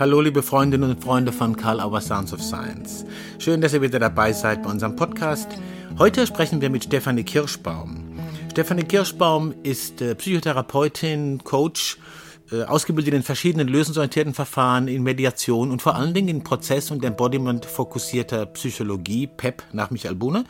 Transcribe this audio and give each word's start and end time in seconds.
Hallo 0.00 0.22
liebe 0.22 0.42
Freundinnen 0.42 0.92
und 0.92 1.04
Freunde 1.04 1.30
von 1.30 1.54
Karl 1.54 1.78
Auer 1.78 2.00
Sounds 2.00 2.32
of 2.32 2.42
Science. 2.42 3.04
Schön, 3.38 3.60
dass 3.60 3.74
ihr 3.74 3.82
wieder 3.82 3.98
dabei 3.98 4.32
seid 4.32 4.62
bei 4.62 4.70
unserem 4.70 4.96
Podcast. 4.96 5.46
Heute 5.98 6.26
sprechen 6.26 6.62
wir 6.62 6.70
mit 6.70 6.84
Stefanie 6.84 7.22
Kirschbaum. 7.22 8.18
Stefanie 8.50 8.84
Kirschbaum 8.84 9.52
ist 9.62 10.00
äh, 10.00 10.14
Psychotherapeutin, 10.14 11.44
Coach, 11.44 11.98
äh, 12.50 12.62
ausgebildet 12.62 13.12
in 13.12 13.22
verschiedenen 13.22 13.68
lösungsorientierten 13.68 14.32
Verfahren, 14.32 14.88
in 14.88 15.02
Mediation 15.02 15.70
und 15.70 15.82
vor 15.82 15.96
allen 15.96 16.14
Dingen 16.14 16.28
in 16.28 16.44
Prozess- 16.44 16.90
und 16.90 17.04
Embodiment 17.04 17.66
fokussierter 17.66 18.46
Psychologie, 18.46 19.26
PEP 19.26 19.64
nach 19.74 19.90
Michael 19.90 20.14
Buhne. 20.14 20.44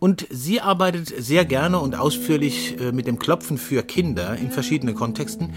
Und 0.00 0.26
sie 0.30 0.60
arbeitet 0.60 1.14
sehr 1.16 1.44
gerne 1.44 1.78
und 1.78 1.94
ausführlich 1.94 2.80
äh, 2.80 2.90
mit 2.90 3.06
dem 3.06 3.20
Klopfen 3.20 3.56
für 3.56 3.84
Kinder 3.84 4.34
in 4.34 4.50
verschiedenen 4.50 4.96
Kontexten. 4.96 5.52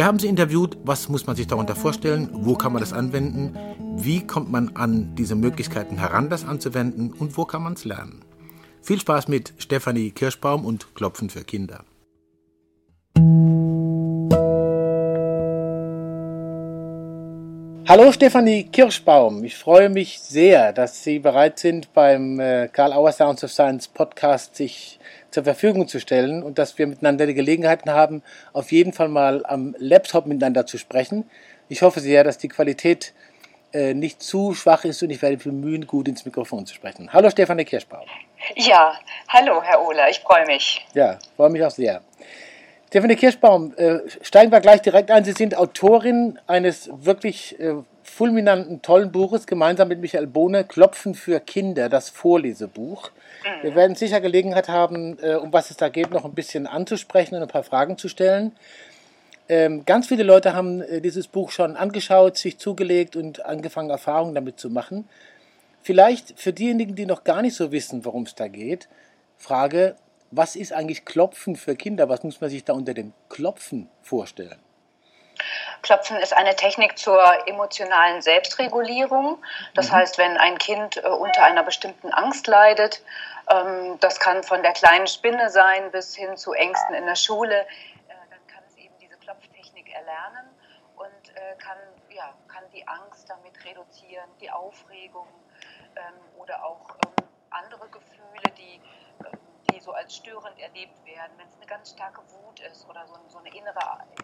Wir 0.00 0.06
haben 0.06 0.18
sie 0.18 0.28
interviewt, 0.28 0.78
was 0.82 1.10
muss 1.10 1.26
man 1.26 1.36
sich 1.36 1.46
darunter 1.46 1.76
vorstellen, 1.76 2.30
wo 2.32 2.54
kann 2.54 2.72
man 2.72 2.80
das 2.80 2.94
anwenden, 2.94 3.54
wie 3.98 4.26
kommt 4.26 4.50
man 4.50 4.74
an 4.74 5.14
diese 5.14 5.34
Möglichkeiten 5.34 5.98
heran, 5.98 6.30
das 6.30 6.46
anzuwenden 6.46 7.12
und 7.12 7.36
wo 7.36 7.44
kann 7.44 7.62
man 7.62 7.74
es 7.74 7.84
lernen. 7.84 8.22
Viel 8.80 8.98
Spaß 8.98 9.28
mit 9.28 9.52
Stefanie 9.58 10.10
Kirschbaum 10.10 10.64
und 10.64 10.94
Klopfen 10.94 11.28
für 11.28 11.44
Kinder. 11.44 11.84
Hallo 17.90 18.12
Stefanie 18.12 18.68
Kirschbaum, 18.70 19.42
ich 19.42 19.56
freue 19.56 19.88
mich 19.88 20.20
sehr, 20.20 20.72
dass 20.72 21.02
Sie 21.02 21.18
bereit 21.18 21.58
sind, 21.58 21.92
beim 21.92 22.38
äh, 22.38 22.68
Karl 22.68 22.92
Auer 22.92 23.10
Sounds 23.10 23.42
of 23.42 23.50
Science 23.50 23.88
Podcast 23.88 24.54
sich 24.54 25.00
zur 25.32 25.42
Verfügung 25.42 25.88
zu 25.88 25.98
stellen 25.98 26.44
und 26.44 26.60
dass 26.60 26.78
wir 26.78 26.86
miteinander 26.86 27.26
die 27.26 27.34
Gelegenheit 27.34 27.84
haben, 27.86 28.22
auf 28.52 28.70
jeden 28.70 28.92
Fall 28.92 29.08
mal 29.08 29.44
am 29.44 29.74
Laptop 29.80 30.26
miteinander 30.26 30.66
zu 30.66 30.78
sprechen. 30.78 31.28
Ich 31.68 31.82
hoffe 31.82 31.98
sehr, 31.98 32.22
dass 32.22 32.38
die 32.38 32.46
Qualität 32.46 33.12
äh, 33.72 33.92
nicht 33.92 34.22
zu 34.22 34.54
schwach 34.54 34.84
ist 34.84 35.02
und 35.02 35.10
ich 35.10 35.20
werde 35.20 35.34
mich 35.34 35.44
bemühen, 35.44 35.88
gut 35.88 36.06
ins 36.06 36.24
Mikrofon 36.24 36.66
zu 36.66 36.74
sprechen. 36.76 37.12
Hallo 37.12 37.28
Stefanie 37.28 37.64
Kirschbaum. 37.64 38.06
Ja, 38.54 38.94
hallo 39.26 39.64
Herr 39.64 39.84
Ohler, 39.84 40.08
ich 40.08 40.20
freue 40.20 40.46
mich. 40.46 40.86
Ja, 40.94 41.18
freue 41.34 41.50
mich 41.50 41.64
auch 41.64 41.72
sehr. 41.72 42.02
Stefanie 42.90 43.14
Kirschbaum, 43.14 43.72
äh, 43.76 44.00
steigen 44.20 44.50
wir 44.50 44.58
gleich 44.58 44.82
direkt 44.82 45.12
ein. 45.12 45.24
Sie 45.24 45.30
sind 45.30 45.56
Autorin 45.56 46.40
eines 46.48 46.90
wirklich 46.92 47.56
äh, 47.60 47.74
fulminanten, 48.02 48.82
tollen 48.82 49.12
Buches, 49.12 49.46
gemeinsam 49.46 49.86
mit 49.86 50.00
Michael 50.00 50.26
Bohne, 50.26 50.64
Klopfen 50.64 51.14
für 51.14 51.38
Kinder, 51.38 51.88
das 51.88 52.08
Vorlesebuch. 52.08 53.12
Mhm. 53.44 53.62
Wir 53.62 53.74
werden 53.76 53.94
sicher 53.94 54.20
Gelegenheit 54.20 54.68
haben, 54.68 55.16
äh, 55.22 55.36
um 55.36 55.52
was 55.52 55.70
es 55.70 55.76
da 55.76 55.88
geht, 55.88 56.10
noch 56.10 56.24
ein 56.24 56.34
bisschen 56.34 56.66
anzusprechen 56.66 57.36
und 57.36 57.42
ein 57.42 57.48
paar 57.48 57.62
Fragen 57.62 57.96
zu 57.96 58.08
stellen. 58.08 58.56
Ähm, 59.48 59.84
ganz 59.84 60.08
viele 60.08 60.24
Leute 60.24 60.54
haben 60.54 60.82
dieses 61.00 61.28
Buch 61.28 61.52
schon 61.52 61.76
angeschaut, 61.76 62.38
sich 62.38 62.58
zugelegt 62.58 63.14
und 63.14 63.46
angefangen, 63.46 63.90
Erfahrungen 63.90 64.34
damit 64.34 64.58
zu 64.58 64.68
machen. 64.68 65.08
Vielleicht 65.82 66.40
für 66.40 66.52
diejenigen, 66.52 66.96
die 66.96 67.06
noch 67.06 67.22
gar 67.22 67.40
nicht 67.40 67.54
so 67.54 67.70
wissen, 67.70 68.04
worum 68.04 68.24
es 68.24 68.34
da 68.34 68.48
geht, 68.48 68.88
Frage, 69.38 69.94
was 70.30 70.56
ist 70.56 70.72
eigentlich 70.72 71.04
Klopfen 71.04 71.56
für 71.56 71.76
Kinder? 71.76 72.08
Was 72.08 72.22
muss 72.22 72.40
man 72.40 72.50
sich 72.50 72.64
da 72.64 72.72
unter 72.72 72.94
dem 72.94 73.12
Klopfen 73.28 73.90
vorstellen? 74.02 74.60
Klopfen 75.82 76.16
ist 76.18 76.36
eine 76.36 76.54
Technik 76.54 76.98
zur 76.98 77.48
emotionalen 77.48 78.20
Selbstregulierung. 78.20 79.42
Das 79.74 79.88
mhm. 79.88 79.94
heißt, 79.94 80.18
wenn 80.18 80.36
ein 80.36 80.58
Kind 80.58 80.98
äh, 80.98 81.08
unter 81.08 81.44
einer 81.44 81.62
bestimmten 81.62 82.12
Angst 82.12 82.46
leidet, 82.46 83.02
ähm, 83.50 83.98
das 84.00 84.20
kann 84.20 84.42
von 84.42 84.62
der 84.62 84.72
kleinen 84.72 85.06
Spinne 85.06 85.50
sein 85.50 85.90
bis 85.90 86.14
hin 86.14 86.36
zu 86.36 86.52
Ängsten 86.52 86.94
in 86.94 87.06
der 87.06 87.16
Schule, 87.16 87.62
äh, 87.62 87.66
dann 88.28 88.46
kann 88.46 88.62
es 88.68 88.76
eben 88.76 88.94
diese 89.00 89.16
Klopftechnik 89.16 89.92
erlernen 89.92 90.50
und 90.96 91.36
äh, 91.36 91.56
kann, 91.58 91.78
ja, 92.10 92.34
kann 92.48 92.64
die 92.74 92.86
Angst 92.86 93.28
damit 93.28 93.64
reduzieren, 93.64 94.28
die 94.40 94.50
Aufregung 94.50 95.28
ähm, 95.96 96.02
oder 96.38 96.62
auch 96.64 96.90
ähm, 97.06 97.26
andere 97.50 97.88
Gefühle, 97.88 98.54
die 98.58 98.80
die 99.72 99.80
so 99.80 99.92
als 99.92 100.16
störend 100.16 100.58
erlebt 100.58 100.94
werden, 101.04 101.32
wenn 101.36 101.46
es 101.46 101.56
eine 101.56 101.66
ganz 101.66 101.90
starke 101.90 102.20
Wut 102.20 102.60
ist 102.70 102.86
oder 102.88 103.04
so, 103.06 103.14
so, 103.28 103.38
eine 103.38 103.48
innere 103.48 103.80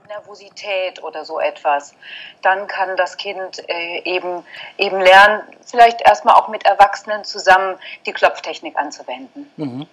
Nervosität 0.08 1.02
oder 1.02 1.24
so 1.24 1.40
etwas, 1.40 1.94
dann 2.42 2.66
kann 2.66 2.96
das 2.96 3.16
Kind 3.16 3.62
äh, 3.68 4.02
eben, 4.04 4.44
eben 4.78 5.00
lernen, 5.00 5.42
vielleicht 5.64 6.02
erstmal 6.02 6.34
auch 6.34 6.48
mit 6.48 6.64
Erwachsenen 6.64 7.24
zusammen 7.24 7.78
die 8.06 8.12
Klopftechnik 8.12 8.76
anzuwenden. 8.76 9.50
Mhm. 9.56 9.86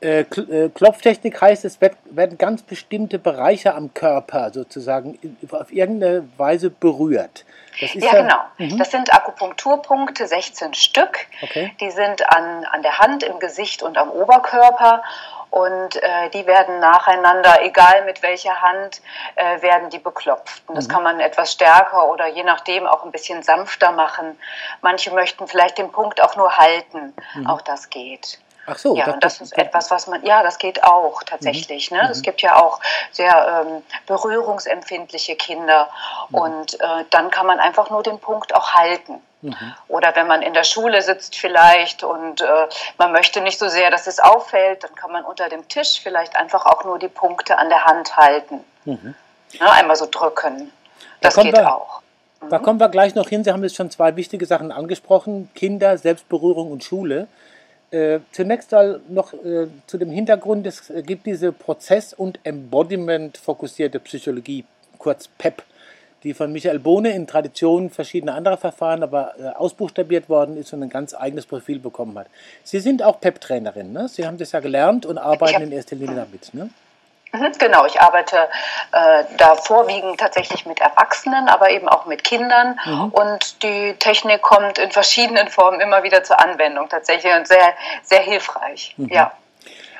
Äh, 0.00 0.20
äh, 0.20 0.70
Klopftechnik 0.70 1.40
heißt, 1.40 1.64
es 1.66 1.78
werden 1.80 2.38
ganz 2.38 2.62
bestimmte 2.62 3.18
Bereiche 3.18 3.74
am 3.74 3.92
Körper 3.92 4.50
sozusagen 4.50 5.18
auf 5.50 5.70
irgendeine 5.72 6.26
Weise 6.38 6.70
berührt. 6.70 7.44
Ja, 7.78 7.88
ja, 7.94 8.12
genau. 8.12 8.40
Mhm. 8.58 8.78
Das 8.78 8.90
sind 8.90 9.12
Akupunkturpunkte, 9.12 10.26
16 10.26 10.74
Stück. 10.74 11.26
Okay. 11.42 11.74
Die 11.80 11.90
sind 11.90 12.28
an, 12.34 12.64
an 12.64 12.82
der 12.82 12.98
Hand, 12.98 13.22
im 13.22 13.38
Gesicht 13.38 13.82
und 13.82 13.96
am 13.98 14.10
Oberkörper. 14.10 15.02
Und 15.50 15.96
äh, 15.96 16.30
die 16.30 16.46
werden 16.46 16.78
nacheinander, 16.78 17.62
egal 17.62 18.04
mit 18.04 18.22
welcher 18.22 18.62
Hand, 18.62 19.02
äh, 19.34 19.60
werden 19.62 19.90
die 19.90 19.98
beklopft. 19.98 20.62
Und 20.68 20.76
das 20.76 20.86
mhm. 20.86 20.92
kann 20.92 21.02
man 21.02 21.20
etwas 21.20 21.52
stärker 21.52 22.08
oder 22.08 22.28
je 22.28 22.44
nachdem 22.44 22.86
auch 22.86 23.04
ein 23.04 23.10
bisschen 23.10 23.42
sanfter 23.42 23.90
machen. 23.90 24.38
Manche 24.80 25.10
möchten 25.12 25.48
vielleicht 25.48 25.78
den 25.78 25.90
Punkt 25.90 26.22
auch 26.22 26.36
nur 26.36 26.56
halten. 26.56 27.14
Mhm. 27.34 27.46
Auch 27.48 27.62
das 27.62 27.90
geht. 27.90 28.38
Ach 28.70 28.78
so. 28.78 28.96
Ja, 28.96 29.06
das, 29.06 29.14
und 29.14 29.24
das 29.24 29.40
ist 29.40 29.58
etwas, 29.58 29.90
was 29.90 30.06
man, 30.06 30.24
ja, 30.24 30.42
das 30.42 30.58
geht 30.58 30.84
auch 30.84 31.22
tatsächlich. 31.22 31.90
Mhm. 31.90 31.96
Ne? 31.96 32.08
Es 32.10 32.18
mhm. 32.18 32.22
gibt 32.22 32.42
ja 32.42 32.56
auch 32.56 32.80
sehr 33.10 33.64
ähm, 33.66 33.82
berührungsempfindliche 34.06 35.36
Kinder 35.36 35.88
mhm. 36.28 36.38
und 36.38 36.80
äh, 36.80 37.04
dann 37.10 37.30
kann 37.30 37.46
man 37.46 37.58
einfach 37.58 37.90
nur 37.90 38.02
den 38.02 38.18
Punkt 38.18 38.54
auch 38.54 38.72
halten. 38.72 39.20
Mhm. 39.42 39.74
Oder 39.88 40.14
wenn 40.16 40.26
man 40.26 40.42
in 40.42 40.52
der 40.52 40.64
Schule 40.64 41.02
sitzt 41.02 41.34
vielleicht 41.36 42.04
und 42.04 42.42
äh, 42.42 42.68
man 42.98 43.12
möchte 43.12 43.40
nicht 43.40 43.58
so 43.58 43.68
sehr, 43.68 43.90
dass 43.90 44.06
es 44.06 44.20
auffällt, 44.20 44.84
dann 44.84 44.94
kann 44.94 45.10
man 45.10 45.24
unter 45.24 45.48
dem 45.48 45.66
Tisch 45.68 46.00
vielleicht 46.02 46.36
einfach 46.36 46.66
auch 46.66 46.84
nur 46.84 46.98
die 46.98 47.08
Punkte 47.08 47.58
an 47.58 47.68
der 47.70 47.84
Hand 47.84 48.16
halten. 48.16 48.60
Mhm. 48.84 49.14
Ne? 49.58 49.72
Einmal 49.72 49.96
so 49.96 50.06
drücken. 50.10 50.70
Das 51.20 51.34
da 51.34 51.42
geht 51.42 51.56
wir, 51.56 51.74
auch. 51.74 52.02
Da 52.48 52.58
kommen 52.58 52.80
wir 52.80 52.88
gleich 52.88 53.14
noch 53.14 53.28
hin. 53.28 53.44
Sie 53.44 53.50
haben 53.50 53.62
jetzt 53.62 53.76
schon 53.76 53.90
zwei 53.90 54.16
wichtige 54.16 54.46
Sachen 54.46 54.72
angesprochen. 54.72 55.50
Kinder, 55.54 55.98
Selbstberührung 55.98 56.70
und 56.70 56.84
Schule. 56.84 57.26
Äh, 57.90 58.20
zunächst 58.30 58.70
mal 58.70 59.00
noch 59.08 59.32
äh, 59.34 59.66
zu 59.86 59.98
dem 59.98 60.10
Hintergrund, 60.10 60.64
es 60.64 60.92
gibt 61.06 61.26
diese 61.26 61.50
Prozess- 61.50 62.14
und 62.14 62.38
Embodiment-fokussierte 62.44 63.98
Psychologie, 63.98 64.64
kurz 64.98 65.26
PEP, 65.26 65.64
die 66.22 66.32
von 66.32 66.52
Michael 66.52 66.78
Bohne 66.78 67.10
in 67.10 67.26
Tradition 67.26 67.90
verschiedener 67.90 68.36
anderer 68.36 68.58
Verfahren 68.58 69.02
aber 69.02 69.34
äh, 69.40 69.48
ausbuchstabiert 69.48 70.28
worden 70.28 70.56
ist 70.56 70.72
und 70.72 70.84
ein 70.84 70.88
ganz 70.88 71.14
eigenes 71.14 71.46
Profil 71.46 71.80
bekommen 71.80 72.16
hat. 72.16 72.28
Sie 72.62 72.78
sind 72.78 73.02
auch 73.02 73.20
PEP-Trainerin, 73.20 73.92
ne? 73.92 74.08
Sie 74.08 74.24
haben 74.24 74.38
das 74.38 74.52
ja 74.52 74.60
gelernt 74.60 75.04
und 75.04 75.18
arbeiten 75.18 75.62
in 75.62 75.72
erster 75.72 75.96
Linie 75.96 76.14
damit, 76.14 76.54
ne? 76.54 76.70
Mhm, 77.32 77.52
genau, 77.58 77.86
ich 77.86 78.00
arbeite 78.00 78.48
äh, 78.92 79.24
da 79.36 79.54
vorwiegend 79.54 80.18
tatsächlich 80.18 80.66
mit 80.66 80.80
Erwachsenen, 80.80 81.48
aber 81.48 81.70
eben 81.70 81.88
auch 81.88 82.06
mit 82.06 82.24
Kindern. 82.24 82.78
Mhm. 82.84 83.08
Und 83.10 83.62
die 83.62 83.94
Technik 83.98 84.42
kommt 84.42 84.78
in 84.78 84.90
verschiedenen 84.90 85.48
Formen 85.48 85.80
immer 85.80 86.02
wieder 86.02 86.24
zur 86.24 86.40
Anwendung 86.40 86.88
tatsächlich 86.88 87.32
und 87.32 87.46
sehr, 87.46 87.74
sehr 88.02 88.20
hilfreich. 88.20 88.94
Mhm. 88.96 89.08
Ja. 89.08 89.32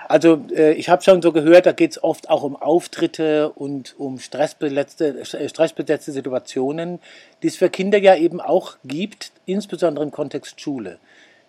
Also 0.09 0.45
äh, 0.51 0.73
ich 0.73 0.89
habe 0.89 1.03
schon 1.03 1.23
so 1.23 1.31
gehört, 1.31 1.67
da 1.67 1.73
geht 1.73 1.93
es 1.93 2.03
oft 2.03 2.29
auch 2.31 2.43
um 2.43 2.61
Auftritte 2.61 3.51
und 3.51 3.95
um 3.97 4.19
stressbesetzte, 4.19 5.21
äh, 5.21 5.49
stressbesetzte 5.49 6.11
Situationen, 6.11 6.99
die 7.45 7.47
es 7.47 7.57
für 7.57 7.71
Kinder 7.71 7.97
ja 7.97 8.17
eben 8.17 8.41
auch 8.41 8.75
gibt, 8.85 9.31
insbesondere 9.47 10.05
im 10.05 10.11
Kontext 10.11 10.61
Schule. 10.61 10.99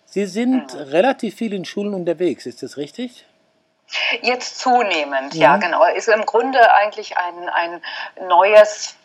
Sie 0.04 0.26
sind 0.26 0.74
mhm. 0.74 0.80
relativ 0.80 1.34
viel 1.34 1.54
in 1.54 1.64
Schulen 1.64 1.92
unterwegs, 1.92 2.46
ist 2.46 2.62
das 2.62 2.76
richtig? 2.76 3.24
Jetzt 4.20 4.58
zunehmend, 4.58 5.34
ja, 5.34 5.52
ja 5.52 5.56
genau. 5.56 5.84
Ist 5.84 6.08
im 6.08 6.26
Grunde 6.26 6.72
eigentlich 6.74 7.16
ein, 7.16 7.48
ein 7.48 7.82
neues 8.26 8.96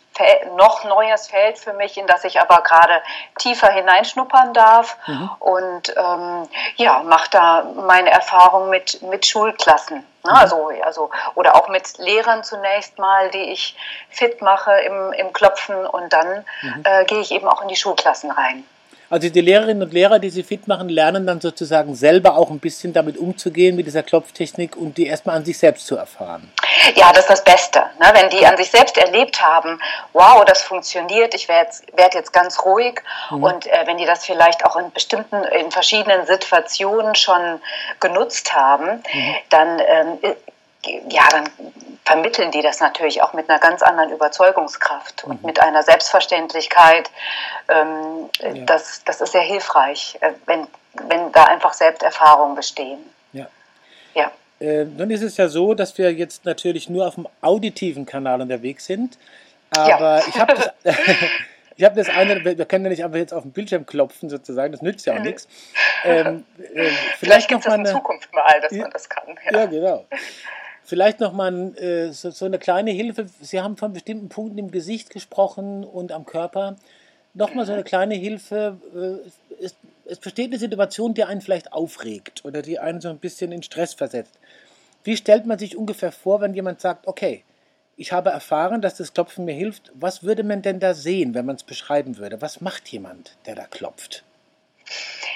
noch 0.55 0.83
neues 0.83 1.27
Feld 1.27 1.57
für 1.57 1.73
mich, 1.73 1.97
in 1.97 2.07
das 2.07 2.23
ich 2.23 2.41
aber 2.41 2.61
gerade 2.61 3.01
tiefer 3.37 3.69
hineinschnuppern 3.69 4.53
darf 4.53 4.97
mhm. 5.05 5.29
und 5.39 5.95
ähm, 5.95 6.49
ja, 6.75 7.03
mache 7.03 7.29
da 7.31 7.63
meine 7.75 8.09
Erfahrung 8.09 8.69
mit, 8.69 9.01
mit 9.03 9.25
Schulklassen. 9.25 9.97
Ne? 9.97 10.31
Mhm. 10.31 10.37
Also, 10.37 10.71
also, 10.83 11.09
oder 11.35 11.55
auch 11.55 11.69
mit 11.69 11.97
Lehrern 11.97 12.43
zunächst 12.43 12.97
mal, 12.97 13.29
die 13.31 13.51
ich 13.51 13.77
fit 14.09 14.41
mache 14.41 14.71
im, 14.79 15.13
im 15.13 15.33
Klopfen 15.33 15.85
und 15.85 16.11
dann 16.11 16.45
mhm. 16.61 16.83
äh, 16.83 17.05
gehe 17.05 17.19
ich 17.19 17.31
eben 17.31 17.47
auch 17.47 17.61
in 17.61 17.67
die 17.67 17.75
Schulklassen 17.75 18.31
rein. 18.31 18.65
Also 19.09 19.29
die 19.29 19.41
Lehrerinnen 19.41 19.83
und 19.83 19.93
Lehrer, 19.93 20.19
die 20.19 20.29
sie 20.29 20.43
fit 20.43 20.67
machen, 20.67 20.89
lernen 20.89 21.25
dann 21.25 21.39
sozusagen 21.39 21.95
selber 21.95 22.35
auch 22.37 22.49
ein 22.49 22.59
bisschen 22.59 22.93
damit 22.93 23.17
umzugehen, 23.17 23.75
mit 23.75 23.87
dieser 23.87 24.03
Klopftechnik 24.03 24.75
und 24.75 24.97
die 24.97 25.07
erstmal 25.07 25.37
an 25.37 25.45
sich 25.45 25.57
selbst 25.57 25.87
zu 25.87 25.95
erfahren. 25.95 26.51
Ja, 26.95 27.11
das 27.11 27.21
ist 27.21 27.29
das 27.29 27.43
Beste. 27.43 27.79
Ne? 27.99 28.07
Wenn 28.13 28.29
die 28.29 28.45
an 28.45 28.57
sich 28.57 28.69
selbst 28.69 28.97
erlebt 28.97 29.41
haben, 29.41 29.79
wow, 30.13 30.43
das 30.45 30.61
funktioniert, 30.61 31.33
ich 31.33 31.47
werde 31.47 31.65
jetzt, 31.65 31.97
werd 31.97 32.13
jetzt 32.13 32.33
ganz 32.33 32.63
ruhig 32.65 33.01
mhm. 33.31 33.43
und 33.43 33.67
äh, 33.67 33.83
wenn 33.85 33.97
die 33.97 34.05
das 34.05 34.25
vielleicht 34.25 34.65
auch 34.65 34.75
in 34.75 34.91
bestimmten, 34.91 35.43
in 35.43 35.71
verschiedenen 35.71 36.25
Situationen 36.25 37.15
schon 37.15 37.61
genutzt 37.99 38.53
haben, 38.53 39.03
mhm. 39.13 39.35
dann 39.49 39.79
ähm, 39.79 40.35
ja, 40.85 41.27
dann 41.31 41.49
vermitteln 42.05 42.51
die 42.51 42.61
das 42.61 42.79
natürlich 42.79 43.21
auch 43.21 43.33
mit 43.33 43.49
einer 43.49 43.59
ganz 43.59 43.81
anderen 43.81 44.11
Überzeugungskraft 44.11 45.25
und 45.25 45.41
mhm. 45.41 45.47
mit 45.47 45.59
einer 45.59 45.83
Selbstverständlichkeit. 45.83 47.09
Ähm, 47.67 48.29
ja. 48.41 48.65
das, 48.65 49.03
das 49.03 49.21
ist 49.21 49.31
sehr 49.33 49.41
hilfreich, 49.41 50.17
äh, 50.21 50.31
wenn, 50.45 50.67
wenn 51.07 51.31
da 51.33 51.45
einfach 51.45 51.73
Selbsterfahrungen 51.73 52.55
bestehen. 52.55 52.99
Ja. 53.33 53.47
ja. 54.13 54.31
Äh, 54.59 54.85
nun 54.85 55.11
ist 55.11 55.21
es 55.21 55.37
ja 55.37 55.49
so, 55.49 55.73
dass 55.73 55.97
wir 55.97 56.13
jetzt 56.13 56.45
natürlich 56.45 56.89
nur 56.89 57.07
auf 57.07 57.15
dem 57.15 57.27
auditiven 57.41 58.05
Kanal 58.05 58.41
unterwegs 58.41 58.85
sind. 58.85 59.17
Aber 59.71 60.19
ja. 60.19 60.27
ich 60.27 60.39
habe 60.39 60.53
das, 60.55 60.95
ich 61.75 61.83
hab 61.83 61.95
das 61.95 62.09
eine, 62.09 62.43
wir 62.43 62.65
können 62.65 62.85
ja 62.85 62.89
nicht 62.89 63.03
einfach 63.03 63.17
jetzt 63.17 63.33
auf 63.33 63.43
den 63.43 63.51
Bildschirm 63.51 63.85
klopfen 63.85 64.29
sozusagen, 64.29 64.71
das 64.71 64.81
nützt 64.81 65.05
ja 65.05 65.15
auch 65.15 65.19
nichts. 65.19 65.47
Ähm, 66.03 66.45
äh, 66.57 66.63
vielleicht 67.19 67.19
vielleicht 67.19 67.47
gibt 67.49 67.67
es 67.67 67.73
in 67.73 67.85
Zukunft 67.85 68.33
mal, 68.33 68.61
dass 68.61 68.71
man 68.71 68.91
das 68.91 69.09
kann. 69.09 69.37
Ja, 69.45 69.59
ja 69.59 69.65
genau. 69.65 70.05
Vielleicht 70.87 71.19
nochmal 71.19 71.77
äh, 71.77 72.13
so, 72.13 72.31
so 72.31 72.45
eine 72.45 72.59
kleine 72.59 72.91
Hilfe. 72.91 73.25
Sie 73.41 73.59
haben 73.59 73.75
von 73.75 73.91
bestimmten 73.91 74.29
Punkten 74.29 74.57
im 74.57 74.71
Gesicht 74.71 75.09
gesprochen 75.09 75.83
und 75.83 76.13
am 76.13 76.25
Körper. 76.25 76.77
Nochmal 77.33 77.65
so 77.65 77.73
eine 77.73 77.83
kleine 77.83 78.15
Hilfe. 78.15 78.77
Äh, 78.95 79.63
es, 79.65 79.75
es 80.05 80.17
besteht 80.17 80.47
eine 80.47 80.59
Situation, 80.59 81.13
die 81.13 81.25
einen 81.25 81.41
vielleicht 81.41 81.73
aufregt 81.73 82.45
oder 82.45 82.61
die 82.61 82.79
einen 82.79 83.01
so 83.01 83.09
ein 83.09 83.17
bisschen 83.17 83.51
in 83.51 83.63
Stress 83.63 83.95
versetzt. 83.95 84.39
Wie 85.03 85.17
stellt 85.17 85.45
man 85.45 85.59
sich 85.59 85.75
ungefähr 85.75 86.13
vor, 86.13 86.39
wenn 86.39 86.53
jemand 86.53 86.79
sagt, 86.79 87.05
okay, 87.05 87.43
ich 87.97 88.13
habe 88.13 88.29
erfahren, 88.29 88.81
dass 88.81 88.95
das 88.95 89.13
Klopfen 89.13 89.43
mir 89.43 89.55
hilft. 89.55 89.91
Was 89.93 90.23
würde 90.23 90.45
man 90.45 90.61
denn 90.61 90.79
da 90.79 90.93
sehen, 90.93 91.33
wenn 91.33 91.45
man 91.45 91.57
es 91.57 91.63
beschreiben 91.63 92.17
würde? 92.17 92.41
Was 92.41 92.61
macht 92.61 92.87
jemand, 92.87 93.35
der 93.45 93.55
da 93.55 93.65
klopft? 93.65 94.23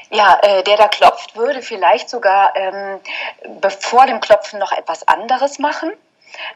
Ja, 0.09 0.39
äh, 0.41 0.63
der 0.63 0.77
da 0.77 0.87
klopft, 0.87 1.35
würde 1.35 1.61
vielleicht 1.61 2.09
sogar 2.09 2.53
ähm, 2.55 2.99
bevor 3.61 4.05
dem 4.05 4.19
Klopfen 4.19 4.59
noch 4.59 4.71
etwas 4.71 5.07
anderes 5.07 5.57
machen. 5.57 5.93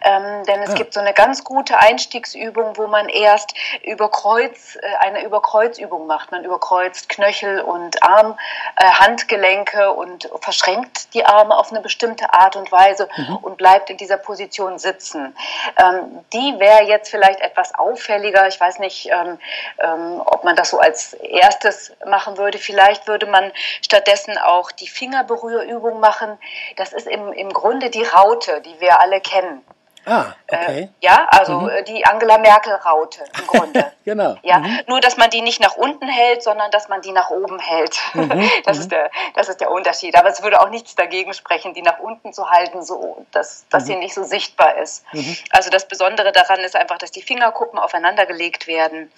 Ähm, 0.02 0.44
denn 0.46 0.62
es 0.62 0.70
ja. 0.70 0.76
gibt 0.76 0.94
so 0.94 1.00
eine 1.00 1.14
ganz 1.14 1.44
gute 1.44 1.78
Einstiegsübung, 1.78 2.78
wo 2.78 2.88
man 2.88 3.10
erst 3.10 3.54
über 3.84 4.10
Kreuz, 4.10 4.76
äh, 4.76 4.96
eine 5.00 5.24
Überkreuzübung 5.24 6.08
macht. 6.08 6.32
Man 6.32 6.44
überkreuzt 6.44 7.10
Knöchel 7.10 7.62
und 7.62 8.02
Arm, 8.04 8.38
äh, 8.76 8.86
Handgelenke 8.86 9.92
und 9.92 10.30
verschränkt 10.42 11.14
die 11.14 11.26
Arme 11.26 11.58
auf 11.58 11.72
eine 11.72 11.82
bestimmte 11.82 12.34
Art 12.34 12.56
und 12.56 12.72
Weise 12.72 13.10
mhm. 13.16 13.38
und 13.38 13.58
bleibt 13.58 13.90
in 13.90 13.98
dieser 13.98 14.18
Position 14.18 14.78
sitzen. 14.80 15.36
Ähm, 15.78 16.24
die 16.34 16.60
wäre 16.60 16.84
jetzt 16.84 17.10
vielleicht 17.10 17.42
etwas 17.42 17.74
auffälliger. 17.76 18.48
Ich 18.48 18.60
weiß 18.60 18.80
nicht, 18.80 19.10
ähm, 19.12 19.40
ähm, 19.80 20.22
ob 20.26 20.44
man 20.44 20.56
das 20.56 20.70
so 20.70 20.80
als 20.80 21.14
erstes 21.14 21.94
machen 22.06 22.38
würde. 22.38 22.58
Vielleicht 22.58 23.08
würde 23.08 23.26
man 23.26 23.52
stattdessen 23.82 24.38
auch 24.38 24.72
die 24.72 24.88
Fingerberührübung 24.88 26.00
machen. 26.00 26.38
Das 26.76 26.94
ist 26.94 27.08
im, 27.08 27.34
im 27.34 27.52
Grunde 27.52 27.90
die 27.90 28.04
Raute, 28.04 28.62
die 28.62 28.80
wir 28.80 29.00
alle 29.00 29.22
kennen. 29.22 29.65
Ah, 30.06 30.36
okay. 30.48 30.82
Äh, 30.82 30.88
ja, 31.02 31.28
also 31.32 31.62
mhm. 31.62 31.70
Äh, 31.70 31.84
die 31.84 32.06
Angela 32.06 32.38
Merkel-Raute 32.38 33.24
im 33.40 33.48
Grunde. 33.48 33.92
genau. 34.04 34.36
Ja, 34.44 34.60
mhm. 34.60 34.82
nur 34.88 35.02
dass 35.02 35.18
man 35.18 35.30
die 35.30 35.42
nicht 35.42 35.60
nach 35.60 35.76
unten 35.76 36.08
hält, 36.08 36.44
sondern 36.44 36.70
dass 36.72 36.90
man 36.90 37.02
die 37.02 37.12
nach 37.12 37.30
oben 37.32 37.60
hält. 37.60 37.98
Mhm. 38.14 38.50
Das, 38.66 38.78
ist 38.78 38.86
mhm. 38.86 38.90
der, 38.90 39.12
das 39.36 39.50
ist 39.50 39.62
der 39.62 39.72
Unterschied. 39.72 40.18
Aber 40.18 40.30
es 40.30 40.42
würde 40.42 40.60
auch 40.62 40.70
nichts 40.70 40.96
dagegen 40.96 41.34
sprechen, 41.34 41.74
die 41.74 41.82
nach 41.82 42.00
unten 42.00 42.34
zu 42.34 42.50
halten, 42.50 42.84
so 42.84 43.26
dass, 43.32 43.66
dass 43.70 43.86
sie 43.86 43.94
mhm. 43.94 44.00
nicht 44.00 44.14
so 44.14 44.24
sichtbar 44.24 44.78
ist. 44.78 45.04
Mhm. 45.14 45.38
Also 45.52 45.70
das 45.70 45.88
Besondere 45.88 46.32
daran 46.32 46.60
ist 46.60 46.76
einfach, 46.76 46.98
dass 46.98 47.12
die 47.12 47.22
Fingerkuppen 47.22 47.80
aufeinander 47.80 48.26
gelegt 48.26 48.68
werden 48.68 49.12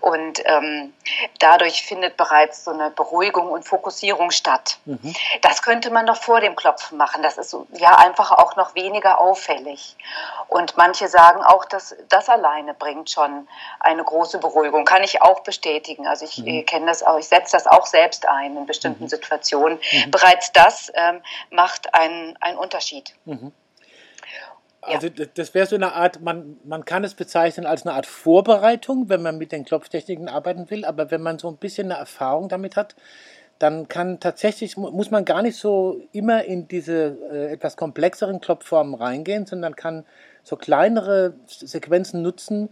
und 0.00 0.42
ähm, 0.44 0.92
dadurch 1.38 1.82
findet 1.82 2.16
bereits 2.16 2.64
so 2.64 2.72
eine 2.72 2.90
Beruhigung 2.90 3.50
und 3.50 3.64
Fokussierung 3.64 4.30
statt. 4.30 4.78
Das 5.42 5.62
könnte 5.62 5.90
man 5.90 6.04
noch 6.04 6.16
vor 6.16 6.40
dem 6.40 6.56
Klopfen 6.56 6.98
machen. 6.98 7.22
Das 7.22 7.38
ist 7.38 7.56
ja 7.72 7.96
einfach 7.96 8.32
auch 8.32 8.56
noch 8.56 8.74
weniger 8.74 9.20
auffällig. 9.20 9.96
Und 10.48 10.76
manche 10.76 11.08
sagen 11.08 11.42
auch, 11.42 11.64
dass 11.64 11.96
das 12.08 12.28
alleine 12.28 12.74
bringt 12.74 13.10
schon 13.10 13.48
eine 13.78 14.02
große 14.02 14.38
Beruhigung. 14.38 14.84
Kann 14.84 15.02
ich 15.04 15.22
auch 15.22 15.40
bestätigen. 15.40 16.06
Also 16.06 16.24
ich 16.24 16.38
mhm. 16.38 16.66
kenne 16.66 16.86
das 16.86 17.02
auch, 17.02 17.18
ich 17.18 17.28
setze 17.28 17.52
das 17.52 17.66
auch 17.66 17.86
selbst 17.86 18.28
ein 18.28 18.56
in 18.56 18.66
bestimmten 18.66 19.04
mhm. 19.04 19.08
Situationen. 19.08 19.78
Mhm. 19.78 20.10
Bereits 20.10 20.52
das 20.52 20.90
ähm, 20.94 21.22
macht 21.50 21.94
einen, 21.94 22.36
einen 22.40 22.58
Unterschied. 22.58 23.14
Mhm. 23.24 23.52
Also 24.82 25.08
ja. 25.08 25.26
das 25.34 25.54
wäre 25.54 25.66
so 25.66 25.76
eine 25.76 25.92
Art, 25.92 26.20
man, 26.20 26.58
man 26.64 26.84
kann 26.84 27.04
es 27.04 27.14
bezeichnen 27.14 27.66
als 27.66 27.86
eine 27.86 27.94
Art 27.94 28.06
Vorbereitung, 28.06 29.08
wenn 29.08 29.22
man 29.22 29.36
mit 29.36 29.52
den 29.52 29.64
Klopftechniken 29.64 30.28
arbeiten 30.28 30.70
will, 30.70 30.84
aber 30.84 31.10
wenn 31.10 31.22
man 31.22 31.38
so 31.38 31.48
ein 31.48 31.58
bisschen 31.58 31.92
eine 31.92 32.00
Erfahrung 32.00 32.48
damit 32.48 32.76
hat, 32.76 32.96
dann 33.60 33.88
kann 33.88 34.20
tatsächlich, 34.20 34.78
muss 34.78 35.10
man 35.10 35.26
gar 35.26 35.42
nicht 35.42 35.56
so 35.56 36.00
immer 36.12 36.44
in 36.44 36.66
diese 36.66 37.18
äh, 37.30 37.52
etwas 37.52 37.76
komplexeren 37.76 38.40
Klopfformen 38.40 38.94
reingehen, 38.94 39.44
sondern 39.44 39.76
kann 39.76 40.06
so 40.42 40.56
kleinere 40.56 41.34
Sequenzen 41.46 42.22
nutzen, 42.22 42.70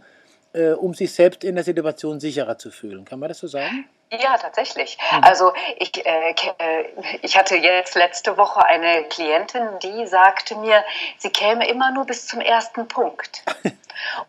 äh, 0.53 0.71
um 0.71 0.95
sich 0.95 1.13
selbst 1.13 1.43
in 1.43 1.53
der 1.53 1.63
Situation 1.63 2.19
sicherer 2.19 2.57
zu 2.57 2.71
fühlen. 2.71 3.05
Kann 3.05 3.19
man 3.19 3.29
das 3.29 3.37
so 3.37 3.45
sagen? 3.45 3.85
Ja, 4.11 4.37
tatsächlich. 4.37 4.97
Mhm. 5.11 5.23
Also 5.23 5.53
ich, 5.77 6.05
äh, 6.05 6.31
äh, 6.57 6.85
ich 7.21 7.37
hatte 7.37 7.55
jetzt 7.55 7.93
letzte 7.95 8.37
Woche 8.37 8.65
eine 8.65 9.03
Klientin, 9.03 9.67
die 9.83 10.07
sagte 10.07 10.55
mir, 10.55 10.83
sie 11.17 11.29
käme 11.29 11.67
immer 11.67 11.91
nur 11.91 12.05
bis 12.05 12.25
zum 12.25 12.41
ersten 12.41 12.87
Punkt. 12.87 13.43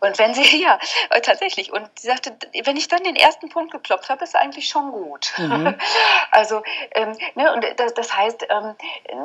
Und 0.00 0.18
wenn 0.18 0.34
sie, 0.34 0.62
ja, 0.62 0.78
tatsächlich, 1.22 1.72
und 1.72 1.88
sie 1.98 2.08
sagte, 2.08 2.36
wenn 2.64 2.76
ich 2.76 2.88
dann 2.88 3.02
den 3.04 3.16
ersten 3.16 3.48
Punkt 3.48 3.72
geklopft 3.72 4.08
habe, 4.08 4.24
ist 4.24 4.36
eigentlich 4.36 4.68
schon 4.68 4.92
gut. 4.92 5.32
Mhm. 5.36 5.78
Also, 6.32 6.62
ähm, 6.92 7.16
ne, 7.34 7.52
und 7.52 7.66
das, 7.76 7.92
das 7.94 8.16
heißt, 8.16 8.46
ähm, 8.48 8.76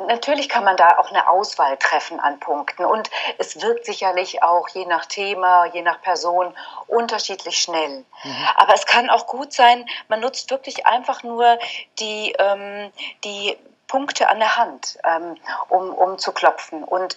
natürlich 0.08 0.48
kann 0.48 0.64
man 0.64 0.76
da 0.76 0.98
auch 0.98 1.10
eine 1.10 1.28
Auswahl 1.28 1.76
treffen 1.76 2.18
an 2.18 2.40
Punkten. 2.40 2.84
Und 2.84 3.10
es 3.38 3.60
wird 3.62 3.84
sicherlich 3.84 4.42
auch 4.42 4.68
je 4.68 4.86
nach 4.86 5.06
Thema, 5.06 5.66
je 5.66 5.82
nach 5.82 6.02
Person 6.02 6.52
unterschiedlich 6.88 7.58
schnell. 7.58 8.04
Mhm. 8.24 8.48
Aber 8.56 8.74
es 8.74 8.86
kann 8.86 9.08
auch 9.08 9.26
gut 9.26 9.52
sein, 9.52 9.88
man 10.08 10.20
nutzt 10.20 10.45
wirklich 10.50 10.86
einfach 10.86 11.22
nur 11.22 11.58
die, 11.98 12.34
ähm, 12.38 12.90
die 13.24 13.56
Punkte 13.88 14.28
an 14.28 14.38
der 14.38 14.56
Hand, 14.56 14.98
ähm, 15.04 15.36
um, 15.68 15.94
um 15.94 16.18
zu 16.18 16.32
klopfen. 16.32 16.82
Und 16.82 17.16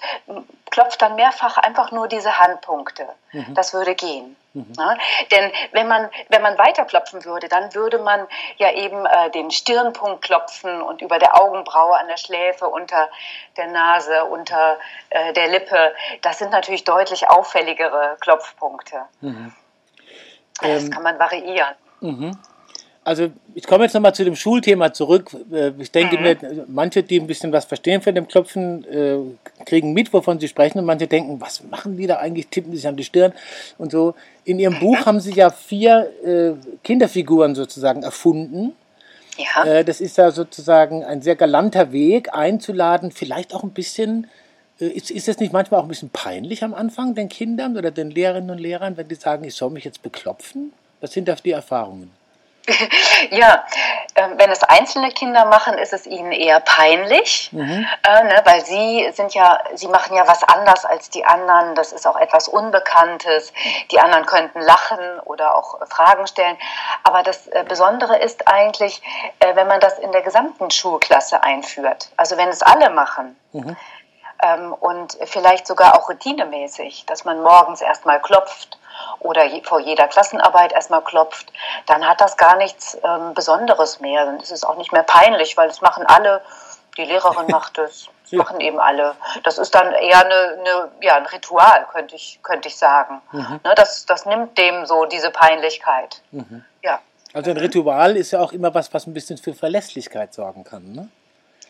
klopft 0.69 1.01
dann 1.01 1.15
mehrfach 1.15 1.57
einfach 1.57 1.91
nur 1.91 2.07
diese 2.07 2.37
Handpunkte. 2.37 3.07
Mhm. 3.31 3.53
Das 3.53 3.73
würde 3.73 3.95
gehen. 3.95 4.35
Mhm. 4.53 4.73
Ja, 4.77 4.95
denn 5.31 5.51
wenn 5.71 5.87
man, 5.87 6.09
wenn 6.29 6.41
man 6.41 6.57
weiter 6.57 6.85
klopfen 6.85 7.23
würde, 7.25 7.47
dann 7.47 7.73
würde 7.73 7.99
man 7.99 8.27
ja 8.57 8.71
eben 8.71 9.05
äh, 9.05 9.29
den 9.31 9.51
Stirnpunkt 9.51 10.23
klopfen 10.23 10.81
und 10.81 11.01
über 11.01 11.19
der 11.19 11.39
Augenbraue, 11.39 11.97
an 11.97 12.07
der 12.07 12.17
Schläfe, 12.17 12.67
unter 12.67 13.09
der 13.57 13.67
Nase, 13.67 14.25
unter 14.25 14.77
äh, 15.09 15.33
der 15.33 15.47
Lippe. 15.49 15.93
Das 16.21 16.39
sind 16.39 16.51
natürlich 16.51 16.83
deutlich 16.83 17.29
auffälligere 17.29 18.17
Klopfpunkte. 18.19 19.05
Mhm. 19.21 19.53
Das 20.61 20.83
ähm, 20.83 20.89
kann 20.91 21.03
man 21.03 21.19
variieren. 21.19 21.75
Mhm. 23.09 23.19
Also 23.19 23.29
ich 23.55 23.65
komme 23.65 23.83
jetzt 23.83 23.93
nochmal 23.93 24.13
zu 24.13 24.23
dem 24.23 24.35
Schulthema 24.35 24.93
zurück. 24.93 25.31
Äh, 25.51 25.71
ich 25.79 25.91
denke 25.91 26.17
mhm. 26.17 26.23
mir, 26.23 26.37
manche, 26.67 27.03
die 27.03 27.19
ein 27.19 27.27
bisschen 27.27 27.51
was 27.51 27.65
verstehen 27.65 28.01
von 28.01 28.15
dem 28.15 28.27
Klopfen, 28.27 28.85
äh, 28.85 29.17
kriegen 29.65 29.93
mit, 29.93 30.13
wovon 30.13 30.39
sie 30.39 30.47
sprechen 30.47 30.79
und 30.79 30.85
manche 30.85 31.07
denken, 31.07 31.41
was 31.41 31.63
machen 31.63 31.97
die 31.97 32.07
da 32.07 32.17
eigentlich, 32.17 32.47
tippen 32.47 32.73
sich 32.75 32.87
an 32.87 32.95
die 32.95 33.03
Stirn 33.03 33.33
und 33.77 33.91
so. 33.91 34.15
In 34.45 34.59
ihrem 34.59 34.79
Buch 34.79 35.05
haben 35.05 35.19
sie 35.19 35.33
ja 35.33 35.49
vier 35.49 36.09
äh, 36.25 36.51
Kinderfiguren 36.83 37.55
sozusagen 37.55 38.03
erfunden. 38.03 38.73
Ja. 39.37 39.83
Das 39.83 40.01
ist 40.01 40.17
ja 40.17 40.31
sozusagen 40.31 41.05
ein 41.05 41.21
sehr 41.21 41.37
galanter 41.37 41.93
Weg, 41.93 42.33
einzuladen, 42.33 43.09
vielleicht 43.11 43.55
auch 43.55 43.63
ein 43.63 43.69
bisschen 43.69 44.27
ist, 44.79 45.11
ist 45.11 45.29
es 45.29 45.39
nicht 45.39 45.53
manchmal 45.53 45.79
auch 45.79 45.85
ein 45.85 45.89
bisschen 45.89 46.09
peinlich 46.09 46.63
am 46.63 46.73
Anfang 46.73 47.15
den 47.15 47.29
Kindern 47.29 47.77
oder 47.77 47.91
den 47.91 48.11
Lehrerinnen 48.11 48.49
und 48.49 48.57
Lehrern, 48.57 48.97
wenn 48.97 49.07
die 49.07 49.15
sagen, 49.15 49.45
ich 49.45 49.55
soll 49.55 49.69
mich 49.69 49.85
jetzt 49.85 50.01
beklopfen? 50.01 50.73
Was 50.99 51.13
sind 51.13 51.27
das 51.27 51.41
die 51.41 51.51
Erfahrungen? 51.51 52.11
ja, 53.31 53.65
äh, 54.15 54.27
wenn 54.35 54.51
es 54.51 54.63
einzelne 54.63 55.11
Kinder 55.11 55.45
machen, 55.45 55.77
ist 55.77 55.93
es 55.93 56.05
ihnen 56.05 56.31
eher 56.31 56.59
peinlich, 56.59 57.49
mhm. 57.51 57.87
äh, 58.03 58.23
ne, 58.23 58.41
weil 58.45 58.65
sie 58.65 59.09
sind 59.13 59.33
ja, 59.33 59.59
sie 59.73 59.87
machen 59.87 60.15
ja 60.15 60.27
was 60.27 60.43
anders 60.43 60.85
als 60.85 61.09
die 61.09 61.25
anderen. 61.25 61.75
Das 61.75 61.91
ist 61.91 62.07
auch 62.07 62.17
etwas 62.17 62.47
Unbekanntes. 62.47 63.53
Die 63.91 63.99
anderen 63.99 64.25
könnten 64.25 64.61
lachen 64.61 65.19
oder 65.25 65.55
auch 65.55 65.79
Fragen 65.87 66.27
stellen. 66.27 66.57
Aber 67.03 67.23
das 67.23 67.47
äh, 67.47 67.63
Besondere 67.67 68.17
ist 68.17 68.47
eigentlich, 68.47 69.01
äh, 69.39 69.55
wenn 69.55 69.67
man 69.67 69.79
das 69.79 69.99
in 69.99 70.11
der 70.11 70.21
gesamten 70.21 70.71
Schulklasse 70.71 71.43
einführt. 71.43 72.09
Also 72.17 72.37
wenn 72.37 72.49
es 72.49 72.61
alle 72.61 72.89
machen. 72.89 73.37
Mhm. 73.53 73.75
Ähm, 74.41 74.73
und 74.73 75.17
vielleicht 75.25 75.67
sogar 75.67 75.97
auch 75.97 76.09
routinemäßig, 76.09 77.05
dass 77.05 77.25
man 77.25 77.41
morgens 77.41 77.81
erstmal 77.81 78.21
klopft 78.21 78.78
oder 79.19 79.49
vor 79.63 79.79
jeder 79.79 80.07
Klassenarbeit 80.07 80.71
erstmal 80.71 81.03
klopft, 81.03 81.51
dann 81.85 82.07
hat 82.07 82.21
das 82.21 82.37
gar 82.37 82.57
nichts 82.57 82.97
ähm, 83.03 83.33
Besonderes 83.33 83.99
mehr. 83.99 84.25
Dann 84.25 84.39
ist 84.39 84.51
es 84.51 84.63
auch 84.63 84.77
nicht 84.77 84.91
mehr 84.91 85.03
peinlich, 85.03 85.57
weil 85.57 85.69
es 85.69 85.81
machen 85.81 86.05
alle, 86.05 86.41
die 86.97 87.05
Lehrerin 87.05 87.47
macht 87.51 87.77
es, 87.77 88.09
das 88.23 88.31
machen 88.33 88.59
eben 88.59 88.79
alle. 88.79 89.15
Das 89.43 89.57
ist 89.57 89.73
dann 89.75 89.91
eher 89.93 90.23
eine, 90.23 90.57
eine, 90.59 90.91
ja, 91.01 91.15
ein 91.15 91.25
Ritual, 91.25 91.87
könnte 91.91 92.15
ich, 92.15 92.39
könnte 92.43 92.67
ich 92.67 92.77
sagen. 92.77 93.21
Mhm. 93.31 93.59
Ne, 93.63 93.73
das, 93.75 94.05
das 94.05 94.25
nimmt 94.25 94.57
dem 94.57 94.85
so 94.85 95.05
diese 95.05 95.31
Peinlichkeit. 95.31 96.21
Mhm. 96.31 96.63
Ja. 96.83 96.99
Also 97.33 97.51
ein 97.51 97.57
Ritual 97.57 98.17
ist 98.17 98.31
ja 98.31 98.39
auch 98.39 98.51
immer 98.53 98.73
was, 98.73 98.93
was 98.93 99.05
ein 99.05 99.13
bisschen 99.13 99.37
für 99.37 99.53
Verlässlichkeit 99.53 100.33
sorgen 100.33 100.63
kann, 100.63 100.91
ne? 100.93 101.09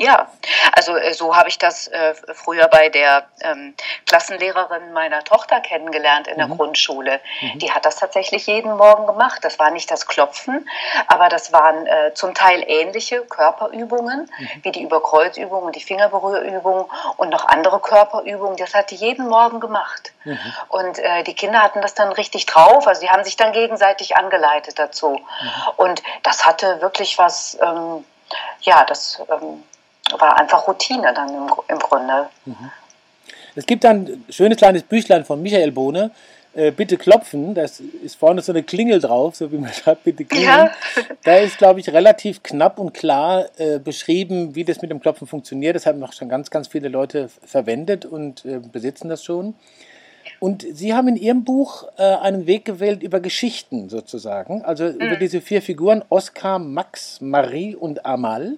Ja, 0.02 0.28
also 0.72 0.96
äh, 0.96 1.14
so 1.14 1.36
habe 1.36 1.50
ich 1.50 1.58
das 1.58 1.90
äh, 1.90 2.14
früher 2.34 2.70
bei 2.70 2.88
der 2.88 3.28
ähm, 3.42 3.76
Klassenlehrerin 4.06 4.94
meiner 4.94 5.26
Tochter 5.26 5.60
kennengelernt 5.60 6.30
in 6.30 6.38
der 6.38 6.48
mhm. 6.48 6.56
Grundschule. 6.56 7.20
Mhm. 7.42 7.60
Die 7.60 7.70
hat 7.74 7.86
das 7.86 7.98
tatsächlich 7.98 8.48
jeden 8.48 8.78
Morgen 8.78 9.08
gemacht. 9.08 9.44
Das 9.44 9.60
war 9.60 9.72
nicht 9.72 9.92
das 9.92 10.08
Klopfen, 10.08 10.70
aber 11.08 11.28
das 11.28 11.52
waren 11.52 11.86
äh, 11.86 12.14
zum 12.14 12.34
Teil 12.34 12.64
ähnliche 12.66 13.26
Körperübungen, 13.26 14.32
mhm. 14.38 14.50
wie 14.64 14.72
die 14.72 14.84
Überkreuzübungen, 14.84 15.74
die 15.74 15.84
Fingerberührübungen 15.84 16.86
und 17.18 17.30
noch 17.30 17.44
andere 17.44 17.82
Körperübungen. 17.82 18.56
Das 18.56 18.74
hat 18.74 18.92
die 18.92 18.96
jeden 18.96 19.28
Morgen 19.28 19.60
gemacht. 19.60 20.14
Mhm. 20.24 20.40
Und 20.70 21.00
äh, 21.00 21.24
die 21.24 21.36
Kinder 21.36 21.62
hatten 21.62 21.82
das 21.82 21.94
dann 21.94 22.14
richtig 22.14 22.46
drauf. 22.46 22.88
Also 22.88 23.02
die 23.02 23.10
haben 23.10 23.26
sich 23.26 23.36
dann 23.36 23.52
gegenseitig 23.52 24.16
angeleitet 24.16 24.80
dazu. 24.80 25.10
Mhm. 25.10 25.50
Und 25.76 26.04
das 26.24 26.46
hatte 26.46 26.80
wirklich 26.80 27.18
was, 27.18 27.58
ähm, 27.62 28.06
ja, 28.62 28.86
das 28.86 29.22
ähm, 29.30 29.66
war 30.18 30.40
einfach 30.40 30.68
Routine 30.68 31.14
dann 31.14 31.30
im, 31.30 31.50
im 31.68 31.80
Grunde. 31.80 32.30
Mhm. 32.46 32.72
Es 33.56 33.66
gibt 33.66 33.86
ein 33.86 34.24
schönes 34.30 34.58
kleines 34.58 34.84
Büchlein 34.84 35.26
von 35.26 35.42
Michael 35.42 35.72
Bohne, 35.72 36.12
äh, 36.54 36.72
Bitte 36.72 36.98
klopfen, 36.98 37.54
das 37.54 37.80
ist 37.80 38.16
vorne 38.16 38.42
so 38.42 38.52
eine 38.52 38.64
Klingel 38.64 39.00
drauf, 39.00 39.36
so 39.36 39.52
wie 39.52 39.58
man 39.58 39.72
schreibt, 39.74 40.04
bitte 40.04 40.26
klingeln. 40.26 40.50
Ja. 40.50 40.72
Da 41.24 41.38
ist, 41.38 41.58
glaube 41.58 41.80
ich, 41.80 41.90
relativ 41.94 42.42
knapp 42.42 42.80
und 42.80 42.94
klar 42.94 43.46
äh, 43.58 43.80
beschrieben, 43.80 44.56
wie 44.56 44.64
das 44.64 44.82
mit 44.82 44.90
dem 44.90 45.00
Klopfen 45.00 45.28
funktioniert. 45.28 45.76
Das 45.76 45.86
haben 45.86 46.04
auch 46.04 46.14
schon 46.14 46.28
ganz, 46.28 46.50
ganz 46.50 46.68
viele 46.68 46.90
Leute 46.90 47.30
verwendet 47.46 48.06
und 48.06 48.46
äh, 48.46 48.60
besitzen 48.60 49.10
das 49.10 49.24
schon. 49.24 49.54
Und 50.40 50.66
Sie 50.72 50.94
haben 50.94 51.08
in 51.08 51.18
Ihrem 51.18 51.44
Buch 51.44 51.86
äh, 51.98 52.04
einen 52.04 52.48
Weg 52.48 52.66
gewählt 52.66 53.04
über 53.04 53.20
Geschichten 53.20 53.90
sozusagen, 53.90 54.64
also 54.64 54.86
mhm. 54.86 55.00
über 55.00 55.16
diese 55.18 55.42
vier 55.42 55.62
Figuren, 55.62 56.04
Oskar, 56.10 56.60
Max, 56.60 57.22
Marie 57.22 57.76
und 57.76 58.06
Amal. 58.06 58.56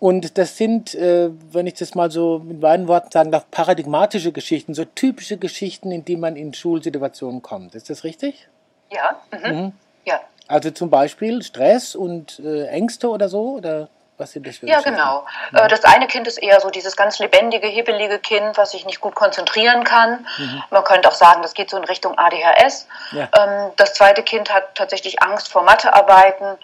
Und 0.00 0.38
das 0.38 0.56
sind, 0.56 0.94
äh, 0.94 1.30
wenn 1.52 1.66
ich 1.66 1.74
das 1.74 1.94
mal 1.94 2.10
so 2.10 2.38
mit 2.38 2.60
meinen 2.60 2.86
Worten 2.86 3.10
sagen 3.10 3.32
darf, 3.32 3.50
paradigmatische 3.50 4.30
Geschichten, 4.30 4.74
so 4.74 4.84
typische 4.84 5.38
Geschichten, 5.38 5.90
in 5.90 6.04
die 6.04 6.16
man 6.16 6.36
in 6.36 6.54
Schulsituationen 6.54 7.42
kommt. 7.42 7.74
Ist 7.74 7.90
das 7.90 8.04
richtig? 8.04 8.48
Ja. 8.90 9.20
Mhm. 9.32 9.56
Mhm. 9.56 9.72
Ja. 10.04 10.20
Also 10.46 10.70
zum 10.70 10.88
Beispiel 10.88 11.42
Stress 11.42 11.96
und 11.96 12.38
äh, 12.38 12.66
Ängste 12.68 13.08
oder 13.08 13.28
so? 13.28 13.56
Oder 13.56 13.88
was 14.18 14.32
sind 14.32 14.46
das 14.46 14.58
für 14.58 14.66
Ja, 14.66 14.80
genau. 14.80 15.24
Mhm. 15.52 15.68
Das 15.68 15.84
eine 15.84 16.06
Kind 16.06 16.26
ist 16.26 16.38
eher 16.38 16.60
so 16.60 16.70
dieses 16.70 16.96
ganz 16.96 17.18
lebendige, 17.18 17.66
hibbelige 17.66 18.18
Kind, 18.18 18.56
was 18.56 18.72
sich 18.72 18.84
nicht 18.86 19.00
gut 19.00 19.14
konzentrieren 19.14 19.84
kann. 19.84 20.26
Mhm. 20.38 20.62
Man 20.70 20.84
könnte 20.84 21.08
auch 21.08 21.14
sagen, 21.14 21.42
das 21.42 21.54
geht 21.54 21.70
so 21.70 21.76
in 21.76 21.84
Richtung 21.84 22.16
ADHS. 22.18 22.86
Ja. 23.12 23.28
Ähm, 23.36 23.72
das 23.76 23.94
zweite 23.94 24.22
Kind 24.22 24.52
hat 24.52 24.74
tatsächlich 24.74 25.22
Angst 25.22 25.48
vor 25.48 25.62
Mathearbeiten 25.62 26.56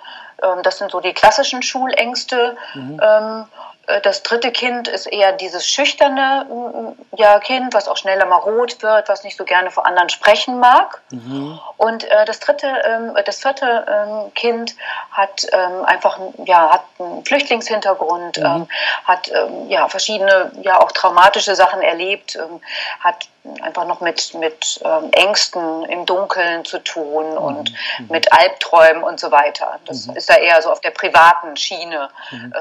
das 0.63 0.79
sind 0.79 0.91
so 0.91 1.01
die 1.01 1.15
klassischen 1.15 1.63
Schulängste. 1.63 2.57
Mhm. 2.75 3.01
Ähm, 3.03 3.45
äh, 3.87 4.01
das 4.01 4.23
dritte 4.23 4.51
Kind 4.51 4.89
ist 4.89 5.07
eher 5.07 5.33
dieses 5.33 5.67
schüchterne 5.67 6.95
ja, 7.17 7.39
Kind, 7.39 7.75
was 7.75 7.89
auch 7.89 7.97
schneller 7.97 8.27
mal 8.27 8.37
rot 8.37 8.83
wird, 8.83 9.09
was 9.09 9.25
nicht 9.25 9.37
so 9.37 9.45
gerne 9.45 9.71
vor 9.71 9.87
anderen 9.87 10.09
sprechen 10.09 10.59
mag. 10.59 11.03
Mhm. 11.11 11.59
Und 11.77 12.05
äh, 12.05 12.25
das 12.25 12.41
dritte, 12.41 12.67
ähm, 12.85 13.17
das 13.25 13.41
vierte 13.41 13.87
ähm, 13.89 14.35
Kind 14.35 14.75
hat 15.11 15.47
ähm, 15.53 15.85
einfach 15.85 16.19
ja, 16.45 16.71
hat 16.71 16.85
einen 16.99 17.25
Flüchtlingshintergrund, 17.25 18.39
mhm. 18.39 18.45
Ähm, 18.45 18.69
hat 19.05 19.31
ähm, 19.31 19.69
ja, 19.69 19.89
verschiedene, 19.89 20.53
ja 20.63 20.81
auch 20.81 20.93
traumatische 20.93 21.55
Sachen 21.55 21.83
erlebt, 21.83 22.37
ähm, 22.37 22.61
hat 23.01 23.29
einfach 23.61 23.87
noch 23.87 24.01
mit, 24.01 24.35
mit 24.35 24.81
Ängsten 25.13 25.85
im 25.85 26.07
Dunkeln 26.07 26.65
zu 26.65 26.79
tun 26.79 27.31
mhm. 27.33 27.39
und 27.39 27.73
mhm. 27.73 28.07
mit 28.09 28.33
Albträumen 28.33 29.03
und 29.03 29.21
so 29.21 29.31
weiter. 29.31 29.79
Das 29.85 30.07
mhm. 30.07 30.17
ist 30.17 30.29
da 30.29 30.37
eher 30.37 30.61
so 30.63 30.71
auf 30.71 30.81
der 30.81 30.91
privaten 30.91 31.57
Schiene, 31.57 32.09
mhm. 32.31 32.53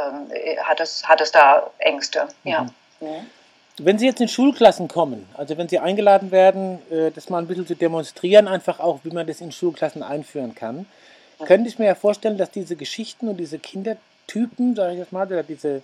hat 0.64 0.80
es 0.80 1.08
hat 1.08 1.22
es 1.22 1.32
da 1.32 1.70
Ängste. 1.80 2.28
Ja. 2.44 2.68
Mhm. 3.00 3.30
Wenn 3.80 3.98
Sie 3.98 4.06
jetzt 4.06 4.22
in 4.22 4.28
Schulklassen 4.28 4.88
kommen, 4.88 5.28
also 5.34 5.58
wenn 5.58 5.68
Sie 5.68 5.80
eingeladen 5.80 6.30
werden, 6.32 6.80
äh, 6.92 7.10
das 7.10 7.30
mal 7.30 7.40
ein 7.40 7.48
bisschen 7.48 7.66
zu 7.66 7.76
demonstrieren, 7.76 8.48
einfach 8.48 8.80
auch, 8.80 9.00
wie 9.04 9.10
man 9.10 9.26
das 9.26 9.42
in 9.42 9.52
Schulklassen 9.52 10.04
einführen 10.04 10.54
kann, 10.54 10.86
könnte 11.44 11.70
ich 11.70 11.80
mir 11.80 11.88
ja 11.88 11.96
vorstellen, 11.96 12.38
dass 12.38 12.52
diese 12.52 12.76
Geschichten 12.76 13.28
und 13.28 13.38
diese 13.38 13.58
Kindertypen, 13.58 14.76
sage 14.76 14.94
ich 14.94 15.00
jetzt 15.00 15.12
mal, 15.12 15.26
oder 15.26 15.42
diese, 15.42 15.82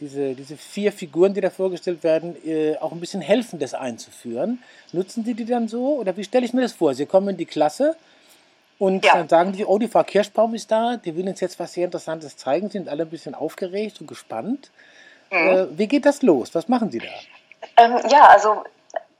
diese, 0.00 0.34
diese 0.34 0.56
vier 0.56 0.92
Figuren, 0.92 1.34
die 1.34 1.40
da 1.40 1.50
vorgestellt 1.50 2.02
werden, 2.02 2.36
äh, 2.44 2.76
auch 2.78 2.92
ein 2.92 3.00
bisschen 3.00 3.20
helfen, 3.20 3.58
das 3.58 3.74
einzuführen. 3.74 4.62
Nutzen 4.92 5.24
Sie 5.24 5.34
die 5.34 5.44
dann 5.44 5.68
so 5.68 5.96
oder 5.96 6.16
wie 6.16 6.24
stelle 6.24 6.44
ich 6.44 6.52
mir 6.52 6.62
das 6.62 6.72
vor? 6.72 6.94
Sie 6.94 7.06
kommen 7.06 7.28
in 7.30 7.36
die 7.36 7.46
Klasse 7.46 7.96
und 8.78 9.04
ja. 9.04 9.14
dann 9.14 9.28
sagen 9.28 9.52
die, 9.52 9.64
oh, 9.64 9.78
die 9.78 9.88
Frau 9.88 10.02
Kirschbaum 10.02 10.54
ist 10.54 10.70
da, 10.70 10.96
die 10.96 11.16
will 11.16 11.28
uns 11.28 11.40
jetzt 11.40 11.58
was 11.60 11.72
sehr 11.72 11.84
Interessantes 11.84 12.36
zeigen, 12.36 12.70
sind 12.70 12.88
alle 12.88 13.04
ein 13.04 13.10
bisschen 13.10 13.34
aufgeregt 13.34 14.00
und 14.00 14.08
gespannt. 14.08 14.70
Mhm. 15.30 15.36
Äh, 15.36 15.78
wie 15.78 15.86
geht 15.86 16.06
das 16.06 16.22
los? 16.22 16.54
Was 16.54 16.68
machen 16.68 16.90
Sie 16.90 16.98
da? 16.98 17.06
Ähm, 17.76 17.98
ja, 18.10 18.26
also 18.28 18.64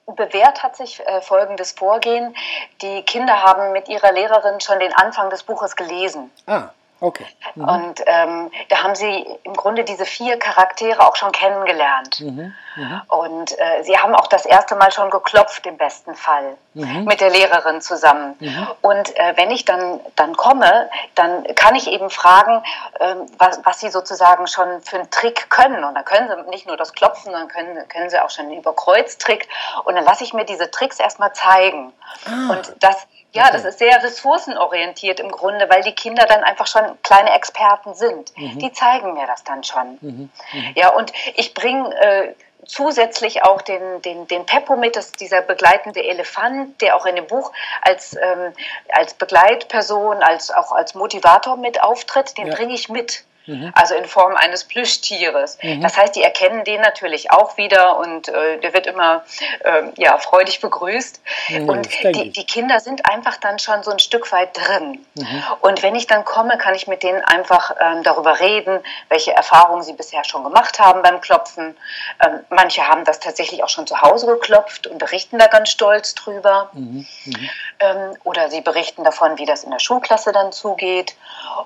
bewährt 0.07 0.62
hat 0.62 0.76
sich 0.76 1.00
äh, 1.07 1.21
folgendes 1.23 1.73
Vorgehen. 1.73 2.35
Die 2.83 3.02
Kinder 3.02 3.43
haben 3.43 3.73
mit 3.73 3.88
ihrer 3.88 4.12
Lehrerin 4.12 4.61
schon 4.61 4.78
den 4.81 4.93
Anfang 4.93 5.31
des 5.31 5.45
Buches 5.45 5.76
gelesen. 5.76 6.31
Ah. 6.47 6.71
Okay. 7.05 7.27
Mhm. 7.55 7.69
Und 7.69 8.01
ähm, 8.07 8.51
da 8.71 8.83
haben 8.83 8.95
sie 8.95 9.27
im 9.43 9.53
Grunde 9.53 9.85
diese 9.85 10.07
vier 10.07 10.39
Charaktere 10.39 11.07
auch 11.07 11.17
schon 11.17 11.33
kennengelernt. 11.33 12.21
Mhm. 12.21 12.55
Mhm. 12.77 13.03
Und 13.09 13.59
äh, 13.59 13.83
sie 13.83 13.99
haben 13.99 14.15
auch 14.15 14.27
das 14.27 14.47
erste 14.47 14.75
Mal 14.75 14.91
schon 14.91 15.11
geklopft, 15.11 15.67
im 15.67 15.77
besten 15.77 16.15
Fall, 16.15 16.57
mhm. 16.73 17.05
mit 17.05 17.21
der 17.21 17.29
Lehrerin 17.29 17.83
zusammen. 17.83 18.37
Mhm. 18.41 18.69
Und 18.81 19.15
äh, 19.19 19.35
wenn 19.37 19.51
ich 19.51 19.67
dann, 19.67 20.01
dann 20.17 20.35
komme, 20.35 20.89
dann 21.15 21.45
kann 21.57 21.75
ich 21.75 21.89
eben 21.89 22.09
fragen, 22.09 22.63
äh, 22.99 23.17
was, 23.37 23.61
was 23.65 23.81
sie 23.81 23.91
sozusagen 23.91 24.47
schon 24.47 24.81
für 24.81 24.97
einen 24.97 25.11
Trick 25.11 25.51
können. 25.51 25.85
Und 25.85 25.95
dann 25.97 26.07
können 26.07 26.31
sie 26.31 26.51
nicht 26.51 26.67
nur 26.67 26.79
das 26.79 26.95
Klopfen, 26.95 27.33
dann 27.33 27.49
können, 27.49 27.87
können 27.89 28.09
sie 28.09 28.19
auch 28.19 28.31
schon 28.31 28.47
einen 28.47 28.57
Überkreuztrick. 28.57 29.47
Und 29.85 29.95
dann 29.95 30.05
lasse 30.05 30.25
ich 30.25 30.33
mir 30.33 30.47
diese 30.47 30.71
Tricks 30.71 30.99
erstmal 30.99 31.35
zeigen. 31.35 31.93
Ah. 32.25 32.53
Und 32.53 32.75
das 32.81 33.07
ja, 33.35 33.50
das 33.50 33.64
ist 33.64 33.81
sehr 33.81 34.03
ressourcenorientiert 34.03 35.19
im 35.19 35.29
Grunde, 35.29 35.69
weil 35.69 35.83
die 35.83 35.95
Kinder 35.95 36.25
dann 36.25 36.45
einfach 36.45 36.69
schon 36.69 36.83
kleine 37.03 37.35
Experten 37.35 37.95
sind. 37.95 38.37
Mhm. 38.37 38.61
Die 38.61 38.73
zeigen 38.73 39.12
mir 39.14 39.26
das 39.26 39.43
dann 39.43 39.64
schon. 39.64 39.99
Mhm. 40.00 40.31
Mhm. 40.53 40.73
Ja, 40.76 40.91
und 40.91 41.12
ich 41.35 41.53
bringe 41.53 41.93
äh, 42.00 42.35
zusätzlich 42.64 43.43
auch 43.43 43.61
den, 43.61 44.03
den, 44.03 44.29
den 44.29 44.47
Peppo 44.47 44.76
mit, 44.76 44.95
das 44.95 45.07
ist 45.07 45.21
dieser 45.21 45.43
begleitende 45.43 46.05
Elefant, 46.05 46.81
der 46.81 46.95
auch 46.95 47.07
in 47.07 47.17
dem 47.17 47.26
Buch 47.26 47.50
als, 47.83 48.14
ähm, 48.14 48.53
als 48.88 49.14
Begleitperson, 49.14 50.23
als, 50.23 50.53
auch 50.53 50.71
als 50.71 50.95
Motivator 50.95 51.57
mit 51.57 51.83
auftritt, 51.83 52.38
den 52.38 52.47
ja. 52.47 52.55
bringe 52.55 52.75
ich 52.75 52.88
mit. 52.88 53.25
Mhm. 53.47 53.73
Also 53.75 53.95
in 53.95 54.07
Form 54.07 54.35
eines 54.37 54.65
Plüschtieres. 54.65 55.59
Mhm. 55.63 55.83
Das 55.83 55.97
heißt, 55.97 56.17
die 56.17 56.23
erkennen 56.23 56.65
den 56.65 56.81
natürlich 56.81 57.31
auch 57.31 57.57
wieder 57.57 57.99
und 57.99 58.29
äh, 58.29 58.59
der 58.59 58.73
wird 58.73 58.87
immer 58.87 59.25
äh, 59.61 59.83
ja, 59.97 60.17
freudig 60.19 60.61
begrüßt. 60.61 61.21
Mhm, 61.49 61.69
und 61.69 61.89
die, 62.03 62.31
die, 62.31 62.45
Kinder 62.47 62.81
sind 62.81 63.09
einfach 63.09 63.37
dann 63.37 63.59
schon 63.59 63.83
so 63.83 63.91
ein 63.91 63.99
Stück 63.99 64.33
weit 64.33 64.57
drin. 64.57 65.05
Mhm. 65.15 65.43
Und 65.61 65.83
wenn 65.83 65.95
ich 65.95 66.07
dann 66.07 66.25
komme, 66.25 66.57
kann 66.57 66.75
ich 66.75 66.87
mit 66.87 67.03
denen 67.03 67.23
einfach 67.23 67.75
ähm, 67.79 68.03
darüber 68.03 68.41
reden, 68.41 68.81
welche 69.09 69.33
Erfahrungen 69.33 69.83
sie 69.83 69.93
bisher 69.93 70.25
schon 70.25 70.45
gemacht 70.45 70.79
haben 70.79 71.03
beim 71.03 71.21
Klopfen. 71.21 71.77
Ähm, 72.25 72.41
manche 72.49 72.87
haben 72.87 73.05
das 73.05 73.21
tatsächlich 73.21 73.63
auch 73.63 73.69
schon 73.69 73.87
zu 73.87 74.01
Hause 74.01 74.27
geklopft 74.27 74.87
und 74.87 74.99
berichten 74.99 75.39
da 75.39 75.49
ganz 75.49 75.69
stolz 75.71 76.15
drüber. 76.15 76.71
Mhm. 76.73 77.07
Mhm. 77.25 77.51
Ähm, 77.81 78.17
oder 78.25 78.49
sie 78.51 78.63
berichten 78.63 79.05
davon, 79.05 79.37
wie 79.39 79.47
das 79.47 79.65
in 79.65 79.71
der 79.71 79.81
Schulklasse 79.81 80.33
dann 80.33 80.53
zugeht. 80.53 81.15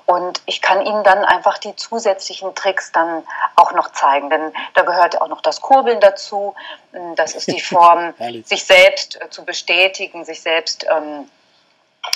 Und 0.06 0.40
ich 0.46 0.60
kann 0.60 0.84
ihnen 0.84 1.04
dann 1.04 1.24
einfach 1.24 1.58
die 1.58 1.67
die 1.68 1.76
zusätzlichen 1.76 2.54
Tricks 2.54 2.92
dann 2.92 3.24
auch 3.56 3.72
noch 3.72 3.92
zeigen. 3.92 4.30
Denn 4.30 4.52
da 4.74 4.82
gehört 4.82 5.20
auch 5.20 5.28
noch 5.28 5.40
das 5.40 5.60
Kurbeln 5.60 6.00
dazu. 6.00 6.54
Das 7.16 7.34
ist 7.34 7.48
die 7.48 7.60
Form, 7.74 8.14
sich 8.44 8.64
selbst 8.64 9.20
äh, 9.20 9.30
zu 9.30 9.44
bestätigen, 9.44 10.24
sich 10.24 10.42
selbst 10.42 10.86
ähm, 10.90 11.28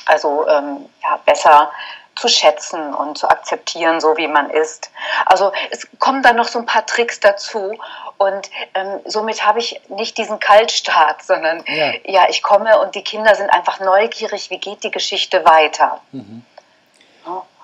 also 0.07 0.47
ähm, 0.49 0.89
ja, 1.03 1.19
besser 1.25 1.71
zu 2.15 2.29
schätzen 2.29 2.93
und 2.95 3.17
zu 3.17 3.29
akzeptieren, 3.29 4.01
so 4.01 4.17
wie 4.17 4.29
man 4.29 4.51
ist. 4.51 4.91
Also 5.27 5.53
es 5.71 5.89
kommen 5.99 6.23
dann 6.23 6.37
noch 6.37 6.49
so 6.49 6.59
ein 6.59 6.67
paar 6.67 6.85
Tricks 6.85 7.21
dazu 7.21 7.79
und 8.19 8.51
ähm, 8.75 9.01
somit 9.07 9.47
habe 9.47 9.61
ich 9.61 9.81
nicht 9.89 10.19
diesen 10.19 10.39
Kaltstart, 10.39 11.23
sondern 11.25 11.65
ja. 11.67 11.93
ja. 12.05 12.29
ich 12.29 12.43
komme 12.43 12.79
und 12.81 12.95
die 12.95 13.03
Kinder 13.03 13.35
sind 13.35 13.51
einfach 13.51 13.81
neugierig, 13.81 14.51
wie 14.51 14.59
geht 14.59 14.85
die 14.85 14.91
Geschichte 14.91 15.45
weiter. 15.45 16.01
Mhm. 16.13 16.45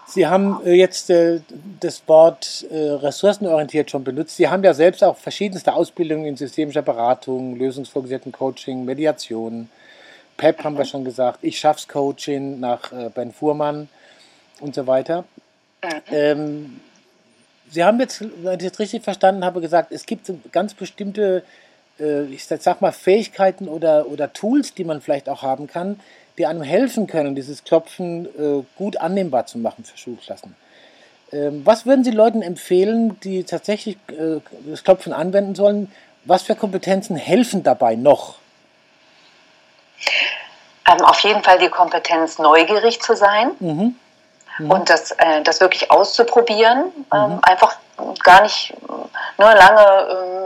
Sie 0.09 0.27
haben 0.27 0.61
äh, 0.65 0.73
jetzt 0.73 1.11
äh, 1.11 1.41
das 1.81 2.03
Wort 2.09 2.67
äh, 2.71 2.77
ressourcenorientiert 2.77 3.91
schon 3.91 4.05
benutzt. 4.05 4.37
Sie 4.37 4.49
haben 4.49 4.65
ja 4.65 4.73
selbst 4.73 5.05
auch 5.05 5.19
verschiedenste 5.19 5.75
Ausbildungen 5.75 6.25
in 6.25 6.37
systemischer 6.37 6.81
Beratung, 6.81 7.57
lösungsfokussierten 7.57 8.33
Coaching, 8.33 8.87
Mediation. 8.87 9.69
PEP 10.38 10.65
haben 10.65 10.79
wir 10.79 10.87
schon 10.87 11.05
gesagt, 11.05 11.41
ich 11.43 11.59
schaff's 11.59 11.88
Coaching 11.88 12.59
nach 12.61 12.93
Ben 13.15 13.33
Fuhrmann 13.33 13.88
und 14.61 14.75
so 14.75 14.87
weiter. 14.87 15.25
Ähm, 16.12 16.81
Sie 17.71 17.83
haben 17.83 17.99
jetzt, 17.99 18.25
wenn 18.43 18.61
ich 18.61 18.71
das 18.71 18.79
richtig 18.79 19.03
verstanden 19.03 19.45
habe, 19.45 19.61
gesagt, 19.61 19.91
es 19.91 20.07
gibt 20.07 20.33
ganz 20.53 20.75
bestimmte, 20.75 21.43
ich 21.99 22.47
sag 22.47 22.81
mal, 22.81 22.93
Fähigkeiten 22.93 23.69
oder, 23.69 24.07
oder 24.07 24.33
Tools, 24.33 24.73
die 24.75 24.85
man 24.85 25.00
vielleicht 25.00 25.29
auch 25.29 25.43
haben 25.43 25.67
kann, 25.67 25.99
die 26.38 26.47
einem 26.47 26.62
helfen 26.62 27.07
können, 27.07 27.35
dieses 27.35 27.64
Klopfen 27.64 28.26
äh, 28.26 28.64
gut 28.76 28.97
annehmbar 28.97 29.47
zu 29.47 29.59
machen 29.59 29.85
für 29.85 29.99
Schulklassen. 29.99 30.57
Ähm, 31.33 31.62
was 31.64 31.85
würden 31.85 32.04
Sie 32.04 32.11
Leuten 32.11 32.42
empfehlen, 32.42 33.18
die 33.21 33.45
tatsächlich 33.45 33.97
äh, 34.09 34.40
das 34.66 34.85
Klopfen 34.85 35.12
anwenden 35.12 35.54
sollen? 35.54 35.92
Was 36.25 36.42
für 36.42 36.54
Kompetenzen 36.54 37.16
helfen 37.16 37.62
dabei 37.62 37.97
noch? 37.97 38.37
Ähm, 40.88 41.04
auf 41.04 41.21
jeden 41.21 41.42
Fall 41.42 41.59
die 41.59 41.68
Kompetenz, 41.68 42.38
neugierig 42.38 43.00
zu 43.00 43.14
sein 43.14 43.50
mhm. 43.59 43.97
Mhm. 44.59 44.71
und 44.71 44.88
das, 44.88 45.11
äh, 45.12 45.42
das 45.42 45.61
wirklich 45.61 45.90
auszuprobieren. 45.90 46.92
Ähm, 47.12 47.33
mhm. 47.33 47.40
Einfach 47.42 47.76
gar 48.23 48.42
nicht 48.42 48.75
nur 49.38 49.54
lange 49.54 50.09
ähm, 50.11 50.38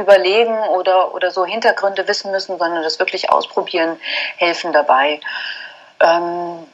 überlegen 0.00 0.58
oder, 0.68 1.14
oder 1.14 1.30
so 1.30 1.44
Hintergründe 1.44 2.06
wissen 2.08 2.30
müssen, 2.30 2.58
sondern 2.58 2.82
das 2.82 2.98
wirklich 2.98 3.30
ausprobieren, 3.30 4.00
helfen 4.36 4.72
dabei. 4.72 5.20
Ähm, 6.00 6.66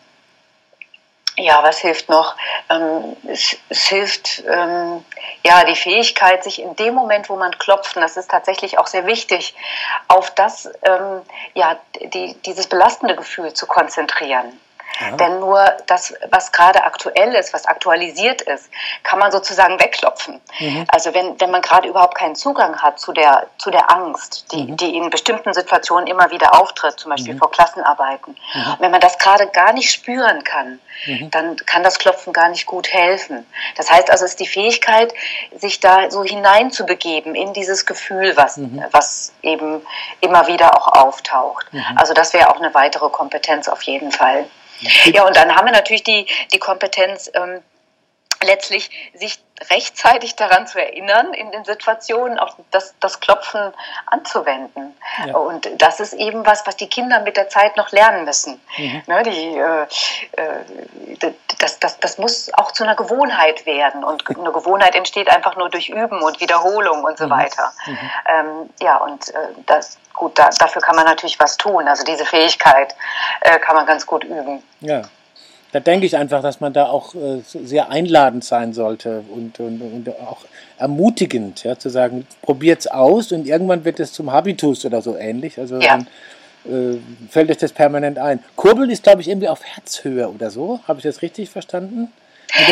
ja, 1.38 1.62
was 1.62 1.78
hilft 1.78 2.08
noch? 2.08 2.34
Ähm, 2.70 3.16
es, 3.28 3.56
es, 3.68 3.84
hilft 3.84 4.42
ähm, 4.48 5.04
ja 5.44 5.64
die 5.64 5.76
Fähigkeit, 5.76 6.42
sich 6.42 6.62
in 6.62 6.74
dem 6.76 6.94
Moment, 6.94 7.28
wo 7.28 7.36
man 7.36 7.56
klopft, 7.58 7.96
das 7.96 8.16
ist 8.16 8.30
tatsächlich 8.30 8.78
auch 8.78 8.86
sehr 8.86 9.06
wichtig, 9.06 9.54
auf 10.08 10.30
das 10.30 10.70
ähm, 10.82 11.22
ja 11.54 11.78
die, 12.00 12.34
dieses 12.46 12.66
belastende 12.68 13.16
Gefühl 13.16 13.52
zu 13.52 13.66
konzentrieren. 13.66 14.58
Ja. 15.00 15.16
Denn 15.16 15.40
nur 15.40 15.64
das, 15.86 16.14
was 16.30 16.52
gerade 16.52 16.84
aktuell 16.84 17.34
ist, 17.34 17.52
was 17.52 17.66
aktualisiert 17.66 18.42
ist, 18.42 18.70
kann 19.02 19.18
man 19.18 19.30
sozusagen 19.30 19.78
wegklopfen. 19.78 20.40
Mhm. 20.58 20.86
Also 20.88 21.12
wenn, 21.12 21.38
wenn 21.40 21.50
man 21.50 21.60
gerade 21.60 21.88
überhaupt 21.88 22.16
keinen 22.16 22.34
Zugang 22.34 22.80
hat 22.80 22.98
zu 22.98 23.12
der, 23.12 23.46
zu 23.58 23.70
der 23.70 23.90
Angst, 23.90 24.52
die, 24.52 24.64
mhm. 24.64 24.76
die 24.76 24.96
in 24.96 25.10
bestimmten 25.10 25.52
Situationen 25.52 26.06
immer 26.06 26.30
wieder 26.30 26.58
auftritt, 26.58 26.98
zum 26.98 27.10
Beispiel 27.10 27.34
mhm. 27.34 27.38
vor 27.38 27.50
Klassenarbeiten, 27.50 28.36
mhm. 28.54 28.76
wenn 28.78 28.90
man 28.90 29.00
das 29.00 29.18
gerade 29.18 29.46
gar 29.48 29.72
nicht 29.72 29.92
spüren 29.92 30.44
kann, 30.44 30.80
mhm. 31.06 31.30
dann 31.30 31.56
kann 31.66 31.82
das 31.82 31.98
Klopfen 31.98 32.32
gar 32.32 32.48
nicht 32.48 32.66
gut 32.66 32.92
helfen. 32.92 33.46
Das 33.76 33.90
heißt 33.90 34.10
also, 34.10 34.24
es 34.24 34.32
ist 34.32 34.40
die 34.40 34.46
Fähigkeit, 34.46 35.12
sich 35.56 35.80
da 35.80 36.10
so 36.10 36.24
hineinzubegeben 36.24 37.34
in 37.34 37.52
dieses 37.52 37.84
Gefühl, 37.84 38.36
was, 38.36 38.56
mhm. 38.56 38.82
was 38.92 39.32
eben 39.42 39.82
immer 40.20 40.46
wieder 40.46 40.76
auch 40.76 40.88
auftaucht. 40.88 41.66
Also 41.96 42.14
das 42.14 42.32
wäre 42.32 42.50
auch 42.50 42.56
eine 42.56 42.72
weitere 42.74 43.08
Kompetenz 43.10 43.68
auf 43.68 43.82
jeden 43.82 44.12
Fall. 44.12 44.46
Ja, 45.06 45.26
und 45.26 45.36
dann 45.36 45.54
haben 45.54 45.66
wir 45.66 45.72
natürlich 45.72 46.04
die, 46.04 46.26
die 46.52 46.58
Kompetenz, 46.58 47.30
ähm, 47.34 47.62
letztlich 48.42 48.90
sich 49.14 49.38
rechtzeitig 49.70 50.36
daran 50.36 50.66
zu 50.66 50.78
erinnern, 50.78 51.32
in 51.32 51.50
den 51.50 51.64
Situationen 51.64 52.38
auch 52.38 52.56
das, 52.70 52.94
das 53.00 53.20
Klopfen 53.20 53.72
anzuwenden. 54.06 54.94
Ja. 55.26 55.34
Und 55.34 55.68
das 55.78 55.98
ist 56.00 56.12
eben 56.12 56.44
was, 56.44 56.66
was 56.66 56.76
die 56.76 56.88
Kinder 56.88 57.20
mit 57.20 57.36
der 57.36 57.48
Zeit 57.48 57.76
noch 57.76 57.90
lernen 57.90 58.24
müssen. 58.26 58.60
Mhm. 58.76 59.02
Ne, 59.06 59.22
die, 59.22 59.56
äh, 59.56 59.82
äh, 60.32 61.32
das, 61.58 61.78
das, 61.78 61.98
das 62.00 62.18
muss 62.18 62.52
auch 62.54 62.72
zu 62.72 62.84
einer 62.84 62.96
Gewohnheit 62.96 63.64
werden. 63.64 64.04
Und 64.04 64.28
eine 64.28 64.52
Gewohnheit 64.52 64.94
entsteht 64.94 65.28
einfach 65.30 65.56
nur 65.56 65.70
durch 65.70 65.88
Üben 65.88 66.20
und 66.20 66.40
Wiederholung 66.40 67.04
und 67.04 67.16
so 67.16 67.24
mhm. 67.26 67.30
weiter. 67.30 67.72
Mhm. 67.86 68.10
Ähm, 68.28 68.70
ja, 68.82 68.98
und 68.98 69.30
äh, 69.30 69.48
das, 69.64 69.96
gut, 70.12 70.38
da, 70.38 70.50
dafür 70.50 70.82
kann 70.82 70.96
man 70.96 71.06
natürlich 71.06 71.40
was 71.40 71.56
tun. 71.56 71.88
Also 71.88 72.04
diese 72.04 72.26
Fähigkeit 72.26 72.94
äh, 73.40 73.58
kann 73.58 73.74
man 73.74 73.86
ganz 73.86 74.06
gut 74.06 74.22
üben. 74.24 74.62
Ja 74.80 75.02
da 75.72 75.80
denke 75.80 76.06
ich 76.06 76.16
einfach, 76.16 76.42
dass 76.42 76.60
man 76.60 76.72
da 76.72 76.86
auch 76.86 77.14
äh, 77.14 77.40
sehr 77.42 77.90
einladend 77.90 78.44
sein 78.44 78.72
sollte 78.72 79.24
und, 79.34 79.60
und, 79.60 79.80
und 79.80 80.08
auch 80.20 80.38
ermutigend, 80.78 81.64
ja, 81.64 81.78
zu 81.78 81.88
sagen, 81.88 82.26
probiert's 82.42 82.86
aus 82.86 83.32
und 83.32 83.46
irgendwann 83.46 83.84
wird 83.84 84.00
es 84.00 84.12
zum 84.12 84.32
Habitus 84.32 84.84
oder 84.84 85.02
so 85.02 85.16
ähnlich. 85.16 85.58
Also 85.58 85.78
ja. 85.80 85.98
dann 85.98 86.06
äh, 86.64 86.98
fällt 87.30 87.50
euch 87.50 87.58
das 87.58 87.72
permanent 87.72 88.18
ein. 88.18 88.40
Kurbeln 88.56 88.90
ist, 88.90 89.02
glaube 89.02 89.20
ich, 89.20 89.28
irgendwie 89.28 89.48
auf 89.48 89.64
Herzhöhe 89.64 90.28
oder 90.28 90.50
so. 90.50 90.80
Habe 90.86 90.98
ich 90.98 91.04
das 91.04 91.22
richtig 91.22 91.50
verstanden? 91.50 92.12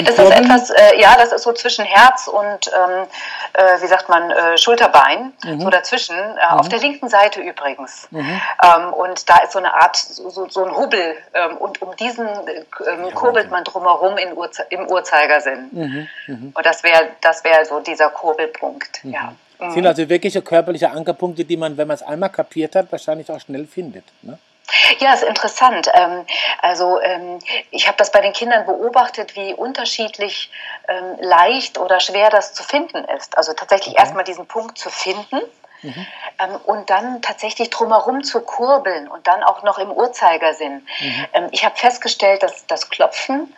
Das 0.05 0.19
ist 0.19 0.31
etwas, 0.31 0.71
äh, 0.71 1.01
ja, 1.01 1.17
das 1.17 1.33
ist 1.33 1.43
so 1.43 1.53
zwischen 1.53 1.85
Herz 1.85 2.29
und, 2.29 2.71
ähm, 2.73 3.07
äh, 3.53 3.83
wie 3.83 3.87
sagt 3.87 4.09
man, 4.09 4.31
äh, 4.31 4.57
Schulterbein, 4.57 5.33
mhm. 5.45 5.61
so 5.61 5.71
dazwischen, 5.71 6.17
äh, 6.17 6.33
mhm. 6.33 6.59
auf 6.61 6.69
der 6.69 6.79
linken 6.79 7.09
Seite 7.09 7.41
übrigens. 7.41 8.09
Mhm. 8.11 8.41
Ähm, 8.63 8.93
und 8.93 9.29
da 9.29 9.39
ist 9.39 9.53
so 9.53 9.59
eine 9.59 9.75
Art, 9.75 9.97
so, 9.97 10.49
so 10.49 10.65
ein 10.65 10.77
Hubbel 10.77 11.17
ähm, 11.35 11.57
und 11.59 11.83
um 11.83 11.95
diesen 11.97 12.27
ähm, 12.27 13.13
kurbelt 13.15 13.51
man 13.51 13.65
drumherum 13.65 14.17
in 14.17 14.33
Urze 14.35 14.65
im 14.71 14.89
Uhrzeigersinn. 14.89 15.69
Mhm. 15.73 16.09
Mhm. 16.27 16.53
Und 16.55 16.67
das 16.67 16.83
wäre 16.83 17.09
das 17.21 17.45
wär 17.45 17.65
so 17.65 17.81
dieser 17.81 18.09
Kurbelpunkt, 18.09 19.05
mhm. 19.05 19.13
ja. 19.13 19.35
Sind 19.71 19.87
also 19.87 20.09
wirkliche 20.09 20.43
körperliche 20.43 20.91
Ankerpunkte, 20.91 21.45
die 21.45 21.57
man, 21.57 21.77
wenn 21.77 21.89
man 21.89 21.95
es 21.95 22.03
einmal 22.03 22.29
kapiert 22.29 22.75
hat, 22.75 22.91
wahrscheinlich 22.91 23.31
auch 23.31 23.41
schnell 23.41 23.67
findet. 23.67 24.05
Ne? 24.23 24.39
Ja, 24.99 25.13
ist 25.13 25.23
interessant. 25.23 25.91
Ähm, 25.95 26.25
also 26.63 27.01
ähm, 27.01 27.39
ich 27.71 27.87
habe 27.87 27.97
das 27.99 28.11
bei 28.11 28.21
den 28.21 28.33
Kindern 28.33 28.67
beobachtet, 28.67 29.37
wie 29.37 29.53
unterschiedlich 29.53 30.51
ähm, 30.89 31.17
leicht 31.21 31.79
oder 31.79 32.01
schwer 32.01 32.31
das 32.31 32.55
zu 32.55 32.63
finden 32.63 33.05
ist. 33.17 33.37
Also 33.37 33.53
tatsächlich 33.53 33.95
okay. 33.95 34.03
erstmal 34.03 34.25
diesen 34.25 34.47
Punkt 34.47 34.79
zu 34.79 34.91
finden. 34.91 35.41
Mhm. 35.83 36.07
und 36.65 36.89
dann 36.89 37.21
tatsächlich 37.21 37.69
drumherum 37.69 38.25
zu 38.25 38.41
kurbeln 38.41 39.07
und 39.07 39.27
dann 39.27 39.43
auch 39.43 39.63
noch 39.65 39.79
im 39.79 39.91
Uhrzeigersinn. 39.91 40.87
Mhm. 40.99 41.49
ich 41.51 41.63
habe 41.63 41.77
festgestellt, 41.77 42.43
dass 42.43 42.67
das 42.67 42.89
Klopfen 42.89 43.55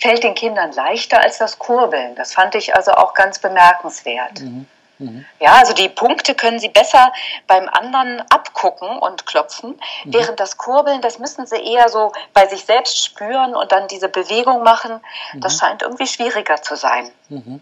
fällt 0.00 0.24
den 0.24 0.34
Kindern 0.34 0.72
leichter 0.72 1.22
als 1.22 1.38
das 1.38 1.60
Kurbeln. 1.60 2.16
Das 2.16 2.34
fand 2.34 2.56
ich 2.56 2.74
also 2.74 2.90
auch 2.90 3.14
ganz 3.14 3.38
bemerkenswert. 3.38 4.40
Mhm. 4.40 4.66
Mhm. 4.98 5.24
Ja, 5.40 5.56
also 5.58 5.74
die 5.74 5.88
Punkte 5.88 6.34
können 6.34 6.58
Sie 6.58 6.68
besser 6.68 7.12
beim 7.46 7.68
anderen 7.68 8.22
abgucken 8.30 8.88
und 8.98 9.26
klopfen, 9.26 9.78
mhm. 10.04 10.14
während 10.14 10.40
das 10.40 10.56
Kurbeln, 10.56 11.00
das 11.00 11.18
müssen 11.18 11.46
Sie 11.46 11.56
eher 11.56 11.88
so 11.88 12.12
bei 12.32 12.46
sich 12.46 12.64
selbst 12.64 13.04
spüren 13.04 13.54
und 13.54 13.72
dann 13.72 13.88
diese 13.88 14.08
Bewegung 14.08 14.62
machen. 14.62 15.00
Das 15.34 15.54
mhm. 15.54 15.58
scheint 15.58 15.82
irgendwie 15.82 16.06
schwieriger 16.06 16.56
zu 16.62 16.76
sein. 16.76 17.10
Mhm. 17.28 17.38
mhm. 17.46 17.60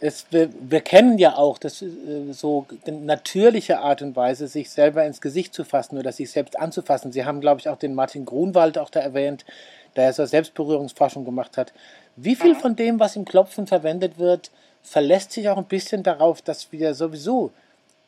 Es, 0.00 0.26
wir, 0.30 0.50
wir, 0.60 0.80
kennen 0.80 1.18
ja 1.18 1.34
auch 1.34 1.58
das 1.58 1.82
äh, 1.82 2.32
so 2.32 2.66
natürliche 2.86 3.80
Art 3.80 4.00
und 4.00 4.14
Weise, 4.14 4.46
sich 4.46 4.70
selber 4.70 5.04
ins 5.04 5.20
Gesicht 5.20 5.52
zu 5.52 5.64
fassen 5.64 5.98
oder 5.98 6.12
sich 6.12 6.30
selbst 6.30 6.56
anzufassen. 6.56 7.10
Sie 7.10 7.24
haben, 7.24 7.40
glaube 7.40 7.60
ich, 7.60 7.68
auch 7.68 7.78
den 7.78 7.94
Martin 7.94 8.24
Grunwald 8.24 8.78
auch 8.78 8.90
da 8.90 9.00
erwähnt, 9.00 9.44
der 9.96 10.12
so 10.12 10.24
Selbstberührungsforschung 10.24 11.24
gemacht 11.24 11.56
hat. 11.56 11.72
Wie 12.14 12.36
viel 12.36 12.54
von 12.54 12.76
dem, 12.76 13.00
was 13.00 13.16
im 13.16 13.24
Klopfen 13.24 13.66
verwendet 13.66 14.18
wird, 14.18 14.52
verlässt 14.82 15.32
sich 15.32 15.48
auch 15.48 15.56
ein 15.56 15.64
bisschen 15.64 16.02
darauf, 16.02 16.42
dass 16.42 16.70
wir 16.72 16.94
sowieso 16.94 17.52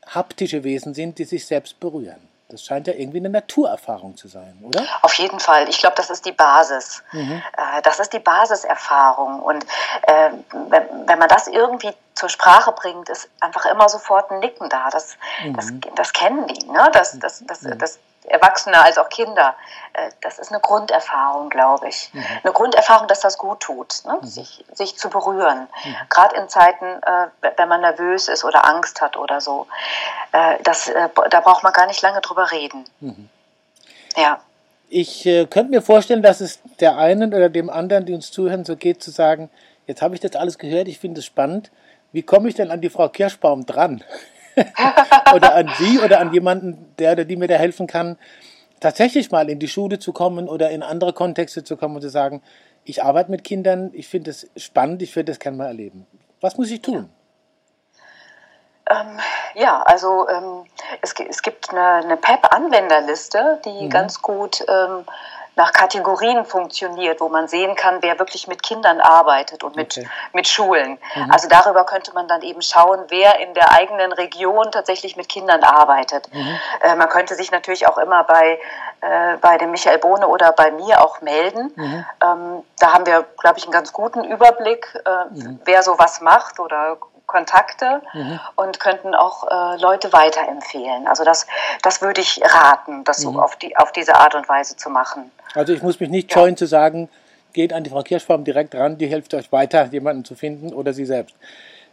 haptische 0.06 0.64
Wesen 0.64 0.94
sind, 0.94 1.18
die 1.18 1.24
sich 1.24 1.46
selbst 1.46 1.78
berühren. 1.78 2.28
Das 2.50 2.64
scheint 2.64 2.88
ja 2.88 2.94
irgendwie 2.94 3.18
eine 3.18 3.28
Naturerfahrung 3.28 4.16
zu 4.16 4.26
sein, 4.26 4.58
oder? 4.62 4.84
Auf 5.02 5.14
jeden 5.14 5.38
Fall. 5.38 5.68
Ich 5.68 5.78
glaube, 5.78 5.94
das 5.96 6.10
ist 6.10 6.26
die 6.26 6.32
Basis. 6.32 7.02
Mhm. 7.12 7.40
Äh, 7.56 7.82
das 7.82 8.00
ist 8.00 8.12
die 8.12 8.18
Basiserfahrung. 8.18 9.40
Und 9.40 9.64
äh, 10.02 10.30
wenn, 10.68 11.18
man 11.18 11.28
das 11.28 11.46
irgendwie 11.46 11.92
zur 12.20 12.28
Sprache 12.28 12.72
bringt, 12.72 13.08
ist 13.08 13.30
einfach 13.40 13.64
immer 13.64 13.88
sofort 13.88 14.30
ein 14.30 14.40
Nicken 14.40 14.68
da. 14.68 14.90
Das, 14.90 15.16
mhm. 15.42 15.56
das, 15.56 15.72
das 15.96 16.12
kennen 16.12 16.46
die. 16.46 16.66
Ne? 16.66 16.88
Das, 16.92 17.18
das, 17.18 17.42
das, 17.46 17.62
mhm. 17.62 17.78
das, 17.78 17.98
Erwachsene 18.24 18.80
als 18.84 18.98
auch 18.98 19.08
Kinder. 19.08 19.56
Äh, 19.94 20.10
das 20.20 20.38
ist 20.38 20.52
eine 20.52 20.60
Grunderfahrung, 20.60 21.48
glaube 21.48 21.88
ich. 21.88 22.10
Mhm. 22.12 22.22
Eine 22.44 22.52
Grunderfahrung, 22.52 23.08
dass 23.08 23.20
das 23.20 23.38
gut 23.38 23.60
tut, 23.60 24.04
ne? 24.04 24.18
mhm. 24.20 24.26
sich, 24.26 24.62
sich 24.72 24.96
zu 24.98 25.08
berühren. 25.08 25.68
Mhm. 25.84 25.96
Gerade 26.10 26.36
in 26.36 26.48
Zeiten, 26.50 26.84
äh, 26.84 27.50
wenn 27.56 27.68
man 27.68 27.80
nervös 27.80 28.28
ist 28.28 28.44
oder 28.44 28.66
Angst 28.66 29.00
hat 29.00 29.16
oder 29.16 29.40
so. 29.40 29.66
Äh, 30.32 30.62
das, 30.62 30.92
da 31.30 31.40
braucht 31.40 31.62
man 31.62 31.72
gar 31.72 31.86
nicht 31.86 32.02
lange 32.02 32.20
drüber 32.20 32.52
reden. 32.52 32.84
Mhm. 33.00 33.30
Ja. 34.16 34.38
Ich 34.90 35.24
äh, 35.24 35.46
könnte 35.46 35.70
mir 35.70 35.82
vorstellen, 35.82 36.22
dass 36.22 36.42
es 36.42 36.60
der 36.78 36.98
einen 36.98 37.32
oder 37.32 37.48
dem 37.48 37.70
anderen, 37.70 38.04
die 38.04 38.12
uns 38.12 38.30
zuhören, 38.30 38.66
so 38.66 38.76
geht, 38.76 39.02
zu 39.02 39.10
sagen, 39.10 39.48
jetzt 39.86 40.02
habe 40.02 40.14
ich 40.14 40.20
das 40.20 40.36
alles 40.36 40.58
gehört, 40.58 40.88
ich 40.88 40.98
finde 40.98 41.20
es 41.20 41.24
spannend. 41.24 41.70
Wie 42.12 42.22
komme 42.22 42.48
ich 42.48 42.54
denn 42.54 42.70
an 42.70 42.80
die 42.80 42.90
Frau 42.90 43.08
Kirschbaum 43.08 43.66
dran? 43.66 44.02
oder 45.34 45.54
an 45.54 45.70
Sie 45.78 45.98
oder 46.00 46.20
an 46.20 46.32
jemanden, 46.32 46.94
der 46.98 47.12
oder 47.12 47.24
die 47.24 47.36
mir 47.36 47.46
da 47.46 47.54
helfen 47.54 47.86
kann, 47.86 48.18
tatsächlich 48.80 49.30
mal 49.30 49.48
in 49.48 49.58
die 49.58 49.68
Schule 49.68 49.98
zu 49.98 50.12
kommen 50.12 50.48
oder 50.48 50.70
in 50.70 50.82
andere 50.82 51.12
Kontexte 51.12 51.62
zu 51.64 51.76
kommen 51.76 51.96
und 51.96 52.02
zu 52.02 52.08
sagen, 52.08 52.42
ich 52.84 53.04
arbeite 53.04 53.30
mit 53.30 53.44
Kindern, 53.44 53.90
ich 53.92 54.08
finde 54.08 54.30
es 54.30 54.50
spannend, 54.56 55.02
ich 55.02 55.14
würde 55.14 55.32
das 55.32 55.38
gerne 55.38 55.56
mal 55.56 55.66
erleben. 55.66 56.06
Was 56.40 56.56
muss 56.56 56.70
ich 56.70 56.80
tun? 56.80 57.10
Ähm, 58.88 59.18
ja, 59.54 59.82
also 59.82 60.28
ähm, 60.28 60.64
es, 61.02 61.14
es, 61.28 61.42
gibt 61.42 61.70
eine, 61.70 62.04
eine 62.04 62.16
PEP-Anwenderliste, 62.16 63.60
die 63.64 63.84
mhm. 63.84 63.90
ganz 63.90 64.20
gut 64.20 64.64
ähm, 64.66 65.04
nach 65.56 65.72
Kategorien 65.72 66.44
funktioniert, 66.44 67.20
wo 67.20 67.28
man 67.28 67.48
sehen 67.48 67.74
kann, 67.74 67.98
wer 68.00 68.18
wirklich 68.18 68.46
mit 68.46 68.62
Kindern 68.62 69.00
arbeitet 69.00 69.64
und 69.64 69.76
mit, 69.76 69.96
okay. 69.96 70.08
mit 70.32 70.48
Schulen. 70.48 70.98
Mhm. 71.14 71.30
Also 71.30 71.48
darüber 71.48 71.84
könnte 71.84 72.12
man 72.14 72.28
dann 72.28 72.42
eben 72.42 72.62
schauen, 72.62 73.04
wer 73.08 73.40
in 73.40 73.54
der 73.54 73.72
eigenen 73.72 74.12
Region 74.12 74.70
tatsächlich 74.70 75.16
mit 75.16 75.28
Kindern 75.28 75.62
arbeitet. 75.62 76.32
Mhm. 76.32 76.58
Äh, 76.82 76.94
man 76.96 77.08
könnte 77.08 77.34
sich 77.34 77.50
natürlich 77.50 77.86
auch 77.86 77.98
immer 77.98 78.24
bei, 78.24 78.58
äh, 79.00 79.36
bei 79.40 79.58
dem 79.58 79.70
Michael 79.70 79.98
Bohne 79.98 80.28
oder 80.28 80.52
bei 80.52 80.70
mir 80.70 81.02
auch 81.02 81.20
melden. 81.20 81.72
Mhm. 81.74 82.06
Ähm, 82.22 82.64
da 82.78 82.94
haben 82.94 83.06
wir, 83.06 83.26
glaube 83.38 83.58
ich, 83.58 83.64
einen 83.64 83.72
ganz 83.72 83.92
guten 83.92 84.24
Überblick, 84.24 84.86
äh, 85.04 85.34
mhm. 85.34 85.60
wer 85.64 85.82
sowas 85.82 86.20
macht 86.20 86.60
oder 86.60 86.96
Kontakte 87.30 88.02
mhm. 88.12 88.40
und 88.56 88.80
könnten 88.80 89.14
auch 89.14 89.46
äh, 89.46 89.80
Leute 89.80 90.12
weiterempfehlen. 90.12 91.06
Also 91.06 91.24
das, 91.24 91.46
das 91.82 92.02
würde 92.02 92.20
ich 92.20 92.40
raten, 92.42 93.04
das 93.04 93.20
mhm. 93.20 93.34
so 93.34 93.40
auf, 93.40 93.56
die, 93.56 93.76
auf 93.76 93.92
diese 93.92 94.16
Art 94.16 94.34
und 94.34 94.48
Weise 94.48 94.76
zu 94.76 94.90
machen. 94.90 95.30
Also 95.54 95.72
ich 95.72 95.82
muss 95.82 96.00
mich 96.00 96.10
nicht 96.10 96.32
scheuen 96.32 96.54
ja. 96.54 96.56
zu 96.56 96.66
sagen, 96.66 97.08
geht 97.52 97.72
an 97.72 97.84
die 97.84 97.90
Frau 97.90 98.02
Kirschbaum 98.02 98.44
direkt 98.44 98.74
ran, 98.74 98.98
die 98.98 99.06
hilft 99.06 99.32
euch 99.34 99.52
weiter, 99.52 99.84
jemanden 99.86 100.24
zu 100.24 100.34
finden 100.34 100.74
oder 100.74 100.92
sie 100.92 101.04
selbst. 101.04 101.36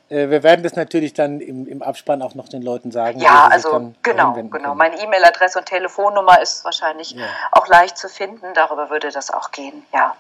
Äh, 0.10 0.30
wir 0.30 0.42
werden 0.42 0.64
das 0.64 0.76
natürlich 0.76 1.14
dann 1.14 1.40
im, 1.40 1.68
im 1.68 1.84
Abspann 1.84 2.24
auch 2.24 2.34
noch 2.34 2.50
den 2.50 2.64
Leuten 2.64 2.92
sagen. 2.92 3.20
Ja, 3.20 3.48
also 3.52 3.94
genau, 4.02 4.34
genau. 4.34 4.74
Meine 4.74 5.00
E-Mail-Adresse 5.00 5.60
und 5.60 5.66
Telefonnummer 5.66 6.42
ist 6.42 6.66
wahrscheinlich 6.66 7.12
ja. 7.12 7.26
auch 7.52 7.68
leicht 7.68 7.98
zu 7.98 8.10
finden. 8.10 8.48
Darüber 8.56 8.90
würde 8.90 9.12
das 9.12 9.32
auch 9.32 9.52
gehen, 9.52 9.86
ja. 9.94 10.16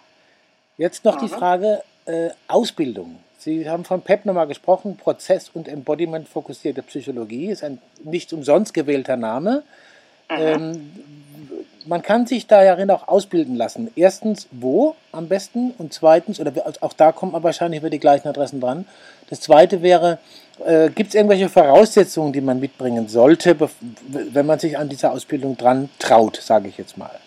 Jetzt 0.77 1.05
noch 1.05 1.15
mhm. 1.15 1.19
die 1.21 1.29
Frage 1.29 1.83
äh, 2.05 2.29
Ausbildung. 2.47 3.19
Sie 3.47 3.69
haben 3.69 3.85
von 3.85 4.01
PEP 4.01 4.25
nochmal 4.25 4.45
gesprochen, 4.45 4.97
Prozess- 4.97 5.51
und 5.53 5.69
Embodiment-fokussierte 5.69 6.81
Psychologie, 6.81 7.45
ist 7.45 7.63
ein 7.63 7.79
nicht 8.03 8.33
umsonst 8.33 8.73
gewählter 8.73 9.15
Name. 9.15 9.63
Mhm. 10.29 10.35
Ähm, 10.37 10.91
man 11.85 12.01
kann 12.01 12.27
sich 12.27 12.47
darin 12.47 12.91
auch 12.91 13.07
ausbilden 13.07 13.55
lassen. 13.55 13.89
Erstens, 13.95 14.49
wo 14.51 14.97
am 15.13 15.29
besten? 15.29 15.71
Und 15.77 15.93
zweitens, 15.93 16.41
oder 16.41 16.51
auch 16.81 16.91
da 16.91 17.13
kommt 17.13 17.31
man 17.31 17.43
wahrscheinlich 17.43 17.79
über 17.79 17.89
die 17.89 17.99
gleichen 17.99 18.27
Adressen 18.27 18.59
dran. 18.59 18.85
Das 19.29 19.39
zweite 19.39 19.81
wäre, 19.81 20.19
äh, 20.65 20.89
gibt 20.89 21.11
es 21.11 21.15
irgendwelche 21.15 21.47
Voraussetzungen, 21.47 22.33
die 22.33 22.41
man 22.41 22.59
mitbringen 22.59 23.07
sollte, 23.07 23.55
wenn 24.09 24.45
man 24.45 24.59
sich 24.59 24.77
an 24.77 24.89
dieser 24.89 25.13
Ausbildung 25.13 25.55
dran 25.55 25.87
traut, 25.99 26.35
sage 26.35 26.67
ich 26.67 26.77
jetzt 26.77 26.97
mal? 26.97 27.17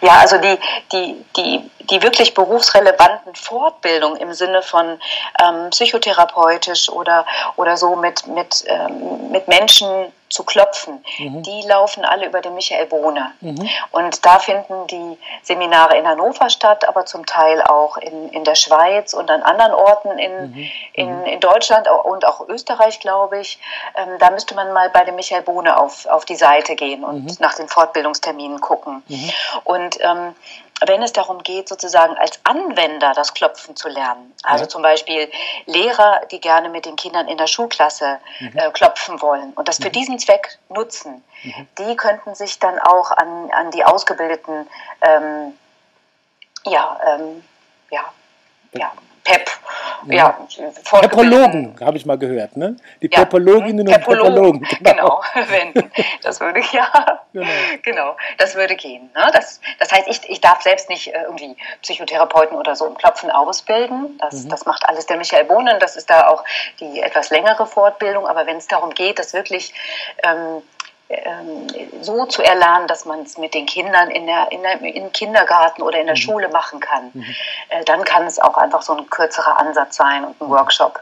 Ja, 0.00 0.18
also 0.20 0.38
die, 0.38 0.58
die, 0.92 1.24
die, 1.36 1.70
die 1.90 2.02
wirklich 2.02 2.34
berufsrelevanten 2.34 3.34
Fortbildungen 3.34 4.18
im 4.20 4.32
Sinne 4.32 4.62
von 4.62 4.98
ähm, 5.42 5.70
psychotherapeutisch 5.70 6.88
oder, 6.88 7.26
oder 7.56 7.76
so 7.76 7.96
mit, 7.96 8.26
mit, 8.26 8.64
ähm, 8.66 9.30
mit 9.30 9.48
Menschen 9.48 10.12
zu 10.34 10.42
klopfen, 10.42 11.04
mhm. 11.18 11.44
die 11.44 11.62
laufen 11.62 12.04
alle 12.04 12.26
über 12.26 12.40
den 12.40 12.56
Michael 12.56 12.86
Bohne. 12.86 13.30
Mhm. 13.40 13.70
Und 13.92 14.26
da 14.26 14.40
finden 14.40 14.88
die 14.88 15.16
Seminare 15.42 15.96
in 15.96 16.08
Hannover 16.08 16.50
statt, 16.50 16.88
aber 16.88 17.06
zum 17.06 17.24
Teil 17.24 17.62
auch 17.62 17.96
in, 17.98 18.30
in 18.30 18.42
der 18.42 18.56
Schweiz 18.56 19.14
und 19.14 19.30
an 19.30 19.42
anderen 19.42 19.72
Orten 19.72 20.18
in, 20.18 20.50
mhm. 20.50 20.70
in, 20.92 21.20
mhm. 21.20 21.24
in 21.26 21.40
Deutschland 21.40 21.86
und 21.88 22.26
auch 22.26 22.48
Österreich, 22.48 22.98
glaube 22.98 23.38
ich. 23.38 23.60
Ähm, 23.94 24.18
da 24.18 24.30
müsste 24.30 24.56
man 24.56 24.72
mal 24.72 24.90
bei 24.90 25.04
dem 25.04 25.14
Michael 25.14 25.42
Bohne 25.42 25.76
auf, 25.80 26.06
auf 26.06 26.24
die 26.24 26.34
Seite 26.34 26.74
gehen 26.74 27.04
und 27.04 27.24
mhm. 27.26 27.36
nach 27.38 27.54
den 27.54 27.68
Fortbildungsterminen 27.68 28.60
gucken. 28.60 29.04
Mhm. 29.06 29.30
Und 29.62 29.98
ähm, 30.00 30.34
wenn 30.86 31.02
es 31.02 31.12
darum 31.12 31.42
geht, 31.42 31.68
sozusagen 31.68 32.16
als 32.16 32.40
Anwender 32.44 33.12
das 33.14 33.34
Klopfen 33.34 33.76
zu 33.76 33.88
lernen. 33.88 34.32
Also 34.42 34.64
ja. 34.64 34.68
zum 34.68 34.82
Beispiel 34.82 35.30
Lehrer, 35.66 36.22
die 36.30 36.40
gerne 36.40 36.68
mit 36.68 36.86
den 36.86 36.96
Kindern 36.96 37.28
in 37.28 37.38
der 37.38 37.46
Schulklasse 37.46 38.18
mhm. 38.40 38.58
äh, 38.58 38.70
klopfen 38.70 39.20
wollen 39.22 39.52
und 39.54 39.68
das 39.68 39.76
für 39.78 39.88
mhm. 39.88 39.92
diesen 39.92 40.18
Zweck 40.18 40.58
nutzen, 40.68 41.24
mhm. 41.42 41.68
die 41.78 41.96
könnten 41.96 42.34
sich 42.34 42.58
dann 42.58 42.78
auch 42.78 43.10
an, 43.10 43.50
an 43.52 43.70
die 43.70 43.84
ausgebildeten 43.84 44.68
ähm, 45.02 45.54
ja, 46.66 46.98
ähm, 47.06 47.44
ja, 47.90 48.04
ja, 48.72 48.92
PEP. 49.24 49.50
Ja, 50.06 50.36
ja 50.56 51.00
Pepologen, 51.00 51.74
habe 51.80 51.96
ich 51.96 52.04
mal 52.04 52.18
gehört, 52.18 52.56
ne? 52.56 52.76
Die 53.00 53.10
ja, 53.10 53.20
Pepologinnen 53.20 53.86
und 53.86 53.94
Pepologen. 53.94 54.66
Genau, 54.84 55.22
genau 55.32 55.48
wenden. 55.48 55.90
Das 56.22 56.40
würde, 56.40 56.60
ja, 56.72 57.20
genau. 57.32 57.46
genau, 57.82 58.16
das 58.38 58.54
würde 58.54 58.76
gehen. 58.76 59.10
Ne? 59.14 59.30
Das, 59.32 59.60
das 59.78 59.90
heißt, 59.92 60.08
ich, 60.08 60.28
ich 60.28 60.40
darf 60.40 60.62
selbst 60.62 60.88
nicht 60.88 61.08
äh, 61.08 61.22
irgendwie 61.22 61.56
Psychotherapeuten 61.82 62.56
oder 62.56 62.76
so 62.76 62.86
im 62.86 62.96
Klopfen 62.96 63.30
ausbilden. 63.30 64.18
Das, 64.18 64.44
mhm. 64.44 64.50
das 64.50 64.66
macht 64.66 64.86
alles 64.88 65.06
der 65.06 65.16
Michael 65.16 65.44
Bohnen. 65.44 65.78
Das 65.80 65.96
ist 65.96 66.10
da 66.10 66.28
auch 66.28 66.44
die 66.80 67.00
etwas 67.00 67.30
längere 67.30 67.66
Fortbildung. 67.66 68.26
Aber 68.26 68.46
wenn 68.46 68.58
es 68.58 68.66
darum 68.66 68.90
geht, 68.90 69.18
dass 69.18 69.32
wirklich 69.32 69.72
ähm, 70.22 70.62
so 72.00 72.26
zu 72.26 72.42
erlernen, 72.42 72.86
dass 72.88 73.04
man 73.04 73.22
es 73.22 73.38
mit 73.38 73.54
den 73.54 73.66
Kindern 73.66 74.10
in 74.10 74.26
der, 74.26 74.50
in 74.50 74.62
der, 74.62 74.80
im 74.80 75.12
Kindergarten 75.12 75.82
oder 75.82 76.00
in 76.00 76.06
der 76.06 76.14
mhm. 76.14 76.20
Schule 76.20 76.48
machen 76.48 76.80
kann. 76.80 77.10
Mhm. 77.12 77.24
Äh, 77.68 77.84
dann 77.84 78.04
kann 78.04 78.26
es 78.26 78.38
auch 78.38 78.56
einfach 78.56 78.82
so 78.82 78.96
ein 78.96 79.08
kürzerer 79.10 79.58
Ansatz 79.58 79.96
sein 79.96 80.24
und 80.24 80.40
ein 80.40 80.48
Workshop. 80.48 81.00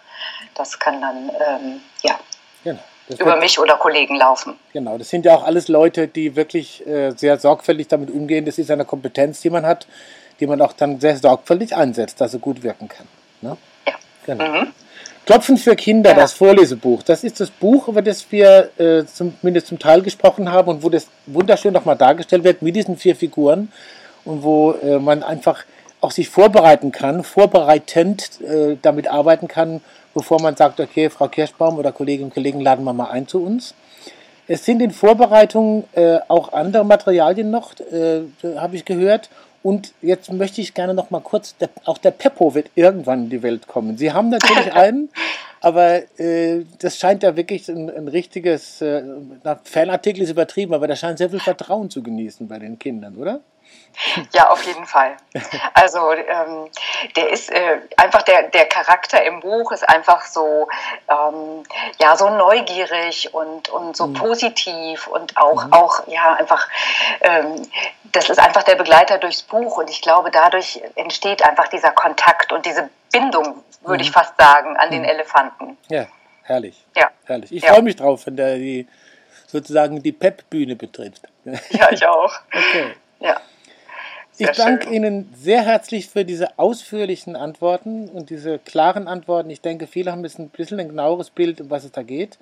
Das 0.54 0.78
kann 0.78 1.00
dann, 1.00 1.30
ähm, 1.46 1.80
ja. 2.02 2.18
Genau 2.64 2.78
über 3.18 3.36
mich 3.36 3.58
oder 3.58 3.76
Kollegen 3.76 4.16
laufen. 4.16 4.58
Genau, 4.72 4.96
das 4.96 5.10
sind 5.10 5.24
ja 5.24 5.34
auch 5.34 5.44
alles 5.44 5.68
Leute, 5.68 6.08
die 6.08 6.36
wirklich 6.36 6.86
äh, 6.86 7.10
sehr 7.10 7.38
sorgfältig 7.38 7.88
damit 7.88 8.10
umgehen. 8.10 8.44
Das 8.44 8.58
ist 8.58 8.70
eine 8.70 8.84
Kompetenz, 8.84 9.40
die 9.40 9.50
man 9.50 9.66
hat, 9.66 9.86
die 10.40 10.46
man 10.46 10.60
auch 10.62 10.72
dann 10.72 11.00
sehr 11.00 11.16
sorgfältig 11.16 11.74
einsetzt, 11.76 12.20
dass 12.20 12.32
sie 12.32 12.38
gut 12.38 12.62
wirken 12.62 12.88
kann. 12.88 13.06
Ne? 13.40 13.56
Ja. 13.86 13.94
Genau. 14.26 14.44
Mhm. 14.44 14.74
Klopfen 15.24 15.56
für 15.56 15.76
Kinder, 15.76 16.10
ja. 16.10 16.16
das 16.16 16.32
Vorlesebuch. 16.32 17.02
Das 17.04 17.22
ist 17.22 17.38
das 17.38 17.50
Buch, 17.50 17.86
über 17.86 18.02
das 18.02 18.26
wir 18.30 18.70
äh, 18.78 19.04
zumindest 19.04 19.68
zum 19.68 19.78
Teil 19.78 20.02
gesprochen 20.02 20.50
haben 20.50 20.68
und 20.68 20.82
wo 20.82 20.88
das 20.88 21.06
wunderschön 21.26 21.72
nochmal 21.72 21.96
dargestellt 21.96 22.42
wird 22.42 22.62
mit 22.62 22.74
diesen 22.74 22.96
vier 22.96 23.14
Figuren 23.14 23.70
und 24.24 24.42
wo 24.42 24.72
äh, 24.72 24.98
man 24.98 25.22
einfach 25.22 25.64
auch 26.00 26.10
sich 26.10 26.28
vorbereiten 26.28 26.90
kann, 26.90 27.22
vorbereitend 27.22 28.40
äh, 28.40 28.76
damit 28.82 29.06
arbeiten 29.06 29.46
kann, 29.46 29.80
bevor 30.14 30.42
man 30.42 30.56
sagt, 30.56 30.80
okay, 30.80 31.08
Frau 31.08 31.28
Kirschbaum 31.28 31.78
oder 31.78 31.92
Kolleginnen 31.92 32.30
und 32.30 32.34
Kollegen 32.34 32.60
laden 32.60 32.84
wir 32.84 32.92
mal 32.92 33.10
ein 33.10 33.28
zu 33.28 33.42
uns. 33.42 33.74
Es 34.48 34.64
sind 34.64 34.82
in 34.82 34.90
Vorbereitung 34.90 35.84
äh, 35.92 36.18
auch 36.26 36.52
andere 36.52 36.84
Materialien 36.84 37.50
noch, 37.50 37.74
äh, 37.92 38.22
habe 38.56 38.74
ich 38.74 38.84
gehört. 38.84 39.30
Und 39.62 39.92
jetzt 40.02 40.32
möchte 40.32 40.60
ich 40.60 40.74
gerne 40.74 40.94
noch 40.94 41.10
mal 41.10 41.20
kurz, 41.20 41.56
der, 41.56 41.70
auch 41.84 41.98
der 41.98 42.10
Peppo 42.10 42.54
wird 42.54 42.70
irgendwann 42.74 43.24
in 43.24 43.30
die 43.30 43.42
Welt 43.42 43.68
kommen. 43.68 43.96
Sie 43.96 44.12
haben 44.12 44.28
natürlich 44.28 44.72
einen, 44.72 45.08
aber 45.60 46.02
äh, 46.18 46.64
das 46.80 46.98
scheint 46.98 47.22
ja 47.22 47.36
wirklich 47.36 47.68
ein, 47.68 47.88
ein 47.88 48.08
richtiges, 48.08 48.82
äh, 48.82 49.02
Fanartikel 49.64 50.22
ist 50.22 50.30
übertrieben, 50.30 50.74
aber 50.74 50.88
der 50.88 50.96
scheint 50.96 51.18
sehr 51.18 51.30
viel 51.30 51.40
Vertrauen 51.40 51.90
zu 51.90 52.02
genießen 52.02 52.48
bei 52.48 52.58
den 52.58 52.78
Kindern, 52.78 53.16
oder? 53.16 53.40
Ja, 54.32 54.50
auf 54.50 54.62
jeden 54.64 54.86
Fall. 54.86 55.16
Also 55.74 56.12
ähm, 56.12 56.70
der 57.16 57.30
ist 57.30 57.50
äh, 57.50 57.78
einfach 57.96 58.22
der, 58.22 58.48
der 58.48 58.66
Charakter 58.66 59.22
im 59.22 59.40
Buch 59.40 59.72
ist 59.72 59.88
einfach 59.88 60.24
so 60.24 60.68
ähm, 61.08 61.64
ja 61.98 62.16
so 62.16 62.30
neugierig 62.30 63.32
und, 63.34 63.68
und 63.68 63.96
so 63.96 64.08
mhm. 64.08 64.14
positiv 64.14 65.06
und 65.06 65.36
auch 65.36 65.66
mhm. 65.66 65.72
auch 65.72 66.06
ja 66.08 66.34
einfach 66.34 66.68
ähm, 67.20 67.68
das 68.12 68.28
ist 68.30 68.38
einfach 68.38 68.62
der 68.62 68.76
Begleiter 68.76 69.18
durchs 69.18 69.42
Buch 69.42 69.78
und 69.78 69.90
ich 69.90 70.02
glaube 70.02 70.30
dadurch 70.30 70.82
entsteht 70.96 71.44
einfach 71.44 71.68
dieser 71.68 71.90
Kontakt 71.90 72.52
und 72.52 72.66
diese 72.66 72.88
Bindung 73.12 73.62
würde 73.82 74.02
mhm. 74.02 74.08
ich 74.08 74.10
fast 74.10 74.34
sagen 74.38 74.76
an 74.76 74.90
den 74.90 75.02
mhm. 75.02 75.08
Elefanten. 75.08 75.78
Ja, 75.88 76.06
herrlich. 76.42 76.84
Ja, 76.96 77.10
herrlich. 77.24 77.52
Ich 77.52 77.62
ja. 77.62 77.72
freue 77.72 77.82
mich 77.82 77.96
drauf, 77.96 78.26
wenn 78.26 78.36
der 78.36 78.56
die 78.56 78.88
sozusagen 79.46 80.02
die 80.02 80.12
Pep-Bühne 80.12 80.76
betrifft. 80.76 81.22
Ja, 81.44 81.90
ich 81.90 82.06
auch. 82.06 82.32
okay. 82.54 82.94
Ja. 83.20 83.40
Sehr 84.42 84.50
ich 84.50 84.56
danke 84.56 84.84
schön. 84.84 84.94
Ihnen 84.94 85.34
sehr 85.34 85.62
herzlich 85.62 86.08
für 86.08 86.24
diese 86.24 86.58
ausführlichen 86.58 87.36
Antworten 87.36 88.08
und 88.08 88.30
diese 88.30 88.58
klaren 88.58 89.06
Antworten. 89.06 89.50
Ich 89.50 89.60
denke, 89.60 89.86
viele 89.86 90.10
haben 90.10 90.24
jetzt 90.24 90.38
ein 90.38 90.48
bisschen 90.48 90.80
ein 90.80 90.88
genaueres 90.88 91.30
Bild, 91.30 91.60
um 91.60 91.70
was 91.70 91.84
es 91.84 91.92
da 91.92 92.02
geht. 92.02 92.38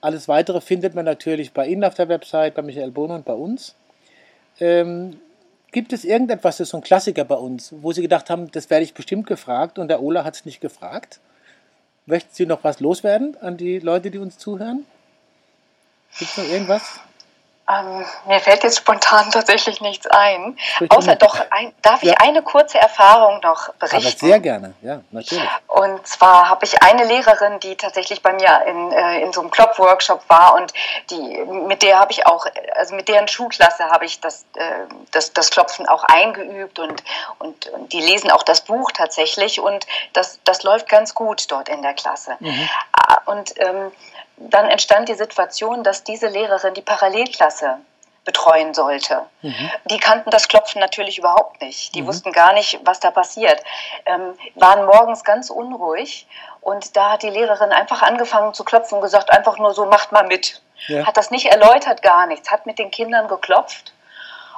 Alles 0.00 0.28
Weitere 0.28 0.60
findet 0.60 0.94
man 0.94 1.04
natürlich 1.04 1.52
bei 1.52 1.66
Ihnen 1.66 1.84
auf 1.84 1.94
der 1.94 2.08
Website, 2.08 2.54
bei 2.54 2.62
Michael 2.62 2.90
Bohne 2.90 3.14
und 3.14 3.24
bei 3.24 3.32
uns. 3.32 3.74
Ähm, 4.60 5.18
gibt 5.72 5.92
es 5.92 6.04
irgendetwas, 6.04 6.58
das 6.58 6.66
ist 6.66 6.70
so 6.70 6.78
ein 6.78 6.82
Klassiker 6.82 7.24
bei 7.24 7.34
uns, 7.34 7.74
wo 7.80 7.92
Sie 7.92 8.02
gedacht 8.02 8.30
haben, 8.30 8.50
das 8.52 8.70
werde 8.70 8.84
ich 8.84 8.94
bestimmt 8.94 9.26
gefragt 9.26 9.78
und 9.78 9.88
der 9.88 10.02
Ola 10.02 10.24
hat 10.24 10.34
es 10.34 10.44
nicht 10.44 10.60
gefragt? 10.60 11.20
Möchten 12.06 12.34
Sie 12.34 12.46
noch 12.46 12.62
was 12.64 12.80
loswerden 12.80 13.36
an 13.40 13.56
die 13.56 13.78
Leute, 13.78 14.10
die 14.10 14.18
uns 14.18 14.38
zuhören? 14.38 14.84
Gibt 16.18 16.30
es 16.30 16.36
noch 16.36 16.48
irgendwas? 16.48 17.00
Ähm, 17.66 18.04
mir 18.26 18.40
fällt 18.40 18.62
jetzt 18.62 18.78
spontan 18.78 19.30
tatsächlich 19.32 19.80
nichts 19.80 20.06
ein. 20.06 20.58
Außer 20.88 21.16
doch, 21.16 21.40
ein, 21.50 21.72
darf 21.80 22.02
ich 22.02 22.10
ja. 22.10 22.16
eine 22.18 22.42
kurze 22.42 22.78
Erfahrung 22.78 23.40
noch 23.40 23.72
berichten? 23.74 24.06
Aber 24.06 24.28
sehr 24.28 24.40
gerne, 24.40 24.74
ja, 24.82 25.00
natürlich. 25.10 25.48
Und 25.68 26.06
zwar 26.06 26.50
habe 26.50 26.64
ich 26.66 26.82
eine 26.82 27.04
Lehrerin, 27.04 27.60
die 27.60 27.76
tatsächlich 27.76 28.22
bei 28.22 28.32
mir 28.34 28.62
in, 28.66 28.92
äh, 28.92 29.20
in 29.22 29.32
so 29.32 29.40
einem 29.40 29.50
Klopf-Workshop 29.50 30.28
war 30.28 30.54
und 30.54 30.72
die, 31.10 31.16
mit 31.66 31.82
der 31.82 32.00
habe 32.00 32.12
ich 32.12 32.26
auch, 32.26 32.46
also 32.74 32.94
mit 32.94 33.08
deren 33.08 33.28
Schulklasse 33.28 33.84
habe 33.84 34.04
ich 34.04 34.20
das, 34.20 34.44
äh, 34.56 34.62
das, 35.12 35.32
das 35.32 35.50
Klopfen 35.50 35.88
auch 35.88 36.04
eingeübt 36.04 36.78
und, 36.78 37.02
und, 37.38 37.66
und, 37.68 37.92
die 37.92 38.00
lesen 38.00 38.30
auch 38.30 38.42
das 38.42 38.60
Buch 38.60 38.90
tatsächlich 38.92 39.60
und 39.60 39.86
das, 40.12 40.38
das 40.44 40.64
läuft 40.64 40.88
ganz 40.88 41.14
gut 41.14 41.50
dort 41.50 41.70
in 41.70 41.80
der 41.80 41.94
Klasse. 41.94 42.36
Mhm. 42.40 42.68
Ah, 42.92 43.20
und 43.26 43.54
ähm, 43.58 43.90
dann 44.36 44.68
entstand 44.68 45.08
die 45.08 45.14
Situation, 45.14 45.84
dass 45.84 46.04
diese 46.04 46.28
Lehrerin 46.28 46.74
die 46.74 46.82
Parallelklasse 46.82 47.78
betreuen 48.24 48.72
sollte. 48.72 49.20
Mhm. 49.42 49.70
Die 49.90 49.98
kannten 49.98 50.30
das 50.30 50.48
Klopfen 50.48 50.80
natürlich 50.80 51.18
überhaupt 51.18 51.60
nicht. 51.60 51.94
Die 51.94 52.02
mhm. 52.02 52.06
wussten 52.06 52.32
gar 52.32 52.54
nicht, 52.54 52.80
was 52.84 53.00
da 53.00 53.10
passiert. 53.10 53.62
Ähm, 54.06 54.34
waren 54.54 54.86
morgens 54.86 55.24
ganz 55.24 55.50
unruhig 55.50 56.26
und 56.60 56.96
da 56.96 57.12
hat 57.12 57.22
die 57.22 57.30
Lehrerin 57.30 57.72
einfach 57.72 58.02
angefangen 58.02 58.54
zu 58.54 58.64
klopfen 58.64 58.96
und 58.96 59.02
gesagt, 59.02 59.30
einfach 59.30 59.58
nur 59.58 59.74
so, 59.74 59.84
macht 59.86 60.12
mal 60.12 60.26
mit. 60.26 60.62
Ja. 60.86 61.06
Hat 61.06 61.16
das 61.16 61.30
nicht 61.30 61.46
erläutert, 61.46 62.02
gar 62.02 62.26
nichts. 62.26 62.50
Hat 62.50 62.66
mit 62.66 62.78
den 62.78 62.90
Kindern 62.90 63.28
geklopft 63.28 63.92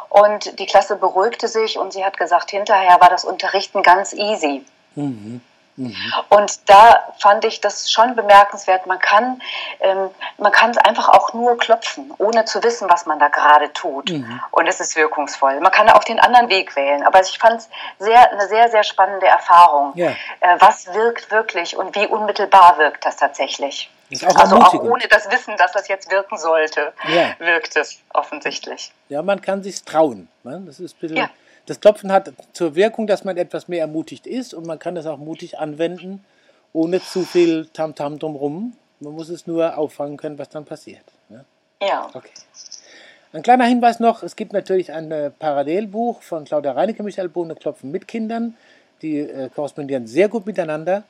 und 0.08 0.58
die 0.58 0.66
Klasse 0.66 0.96
beruhigte 0.96 1.48
sich 1.48 1.78
und 1.78 1.92
sie 1.92 2.04
hat 2.04 2.16
gesagt, 2.16 2.50
hinterher 2.50 3.00
war 3.00 3.10
das 3.10 3.24
Unterrichten 3.24 3.82
ganz 3.82 4.12
easy. 4.12 4.64
Mhm. 4.94 5.40
Mhm. 5.76 5.94
Und 6.30 6.68
da 6.68 7.12
fand 7.18 7.44
ich 7.44 7.60
das 7.60 7.90
schon 7.90 8.16
bemerkenswert. 8.16 8.86
Man 8.86 8.98
kann, 8.98 9.42
ähm, 9.80 10.10
man 10.38 10.52
kann 10.52 10.70
es 10.70 10.78
einfach 10.78 11.08
auch 11.08 11.34
nur 11.34 11.58
klopfen, 11.58 12.12
ohne 12.18 12.44
zu 12.44 12.62
wissen, 12.62 12.88
was 12.88 13.06
man 13.06 13.18
da 13.18 13.28
gerade 13.28 13.72
tut. 13.72 14.10
Mhm. 14.10 14.40
Und 14.50 14.66
es 14.66 14.80
ist 14.80 14.96
wirkungsvoll. 14.96 15.60
Man 15.60 15.72
kann 15.72 15.88
auch 15.90 16.04
den 16.04 16.18
anderen 16.18 16.48
Weg 16.48 16.76
wählen. 16.76 17.02
Aber 17.04 17.20
ich 17.20 17.38
fand 17.38 17.60
es 17.60 17.68
sehr, 17.98 18.32
eine 18.32 18.48
sehr, 18.48 18.70
sehr 18.70 18.84
spannende 18.84 19.26
Erfahrung. 19.26 19.92
Ja. 19.96 20.10
Äh, 20.40 20.56
was 20.58 20.92
wirkt 20.94 21.30
wirklich 21.30 21.76
und 21.76 21.94
wie 21.94 22.06
unmittelbar 22.06 22.78
wirkt 22.78 23.04
das 23.04 23.16
tatsächlich? 23.16 23.90
Auch 24.24 24.36
also 24.36 24.56
auch 24.56 24.74
ohne 24.74 25.08
das 25.08 25.28
Wissen, 25.32 25.56
dass 25.56 25.72
das 25.72 25.88
jetzt 25.88 26.12
wirken 26.12 26.38
sollte, 26.38 26.92
ja. 27.08 27.34
wirkt 27.38 27.74
es 27.76 27.98
offensichtlich. 28.14 28.92
Ja, 29.08 29.20
man 29.20 29.42
kann 29.42 29.64
sich 29.64 29.82
trauen. 29.82 30.28
Ne? 30.44 30.62
Das 30.64 30.78
ist 30.78 30.94
ein 30.96 31.00
bisschen 31.00 31.16
ja 31.16 31.28
das 31.66 31.80
Klopfen 31.80 32.12
hat 32.12 32.32
zur 32.52 32.74
Wirkung, 32.74 33.06
dass 33.06 33.24
man 33.24 33.36
etwas 33.36 33.68
mehr 33.68 33.80
ermutigt 33.80 34.26
ist 34.26 34.54
und 34.54 34.66
man 34.66 34.78
kann 34.78 34.94
das 34.94 35.06
auch 35.06 35.18
mutig 35.18 35.58
anwenden, 35.58 36.24
ohne 36.72 37.00
zu 37.02 37.22
viel 37.22 37.66
Tamtam 37.72 38.14
-Tam 38.14 38.18
drumherum. 38.18 38.76
Man 39.00 39.12
muss 39.12 39.28
es 39.28 39.46
nur 39.46 39.76
auffangen 39.76 40.16
können, 40.16 40.38
was 40.38 40.48
dann 40.48 40.64
passiert. 40.64 41.04
Ne? 41.28 41.44
Ja. 41.82 42.08
Okay. 42.14 42.30
Ein 43.32 43.42
kleiner 43.42 43.64
Hinweis 43.66 44.00
noch, 44.00 44.22
es 44.22 44.36
gibt 44.36 44.52
natürlich 44.52 44.92
ein 44.92 45.10
äh, 45.12 45.30
Parallelbuch 45.30 46.22
von 46.22 46.44
Claudia 46.44 46.72
Reinecke, 46.72 47.02
Michael 47.02 47.28
Bohne, 47.28 47.54
Klopfen 47.54 47.90
mit 47.90 48.08
Kindern. 48.08 48.56
Die 49.02 49.18
äh, 49.18 49.50
korrespondieren 49.54 50.06
sehr 50.06 50.28
gut 50.28 50.46
miteinander. 50.46 51.02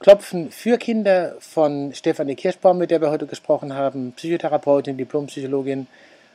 Klopfen 0.00 0.50
für 0.50 0.78
Kinder 0.78 1.36
von 1.38 1.94
Stefanie 1.94 2.34
Kirschbaum, 2.34 2.78
mit 2.78 2.90
der 2.90 3.00
wir 3.00 3.10
heute 3.10 3.26
gesprochen 3.26 3.74
haben, 3.74 4.12
Psychotherapeutin, 4.16 4.96
Diplompsychologin. 4.96 5.86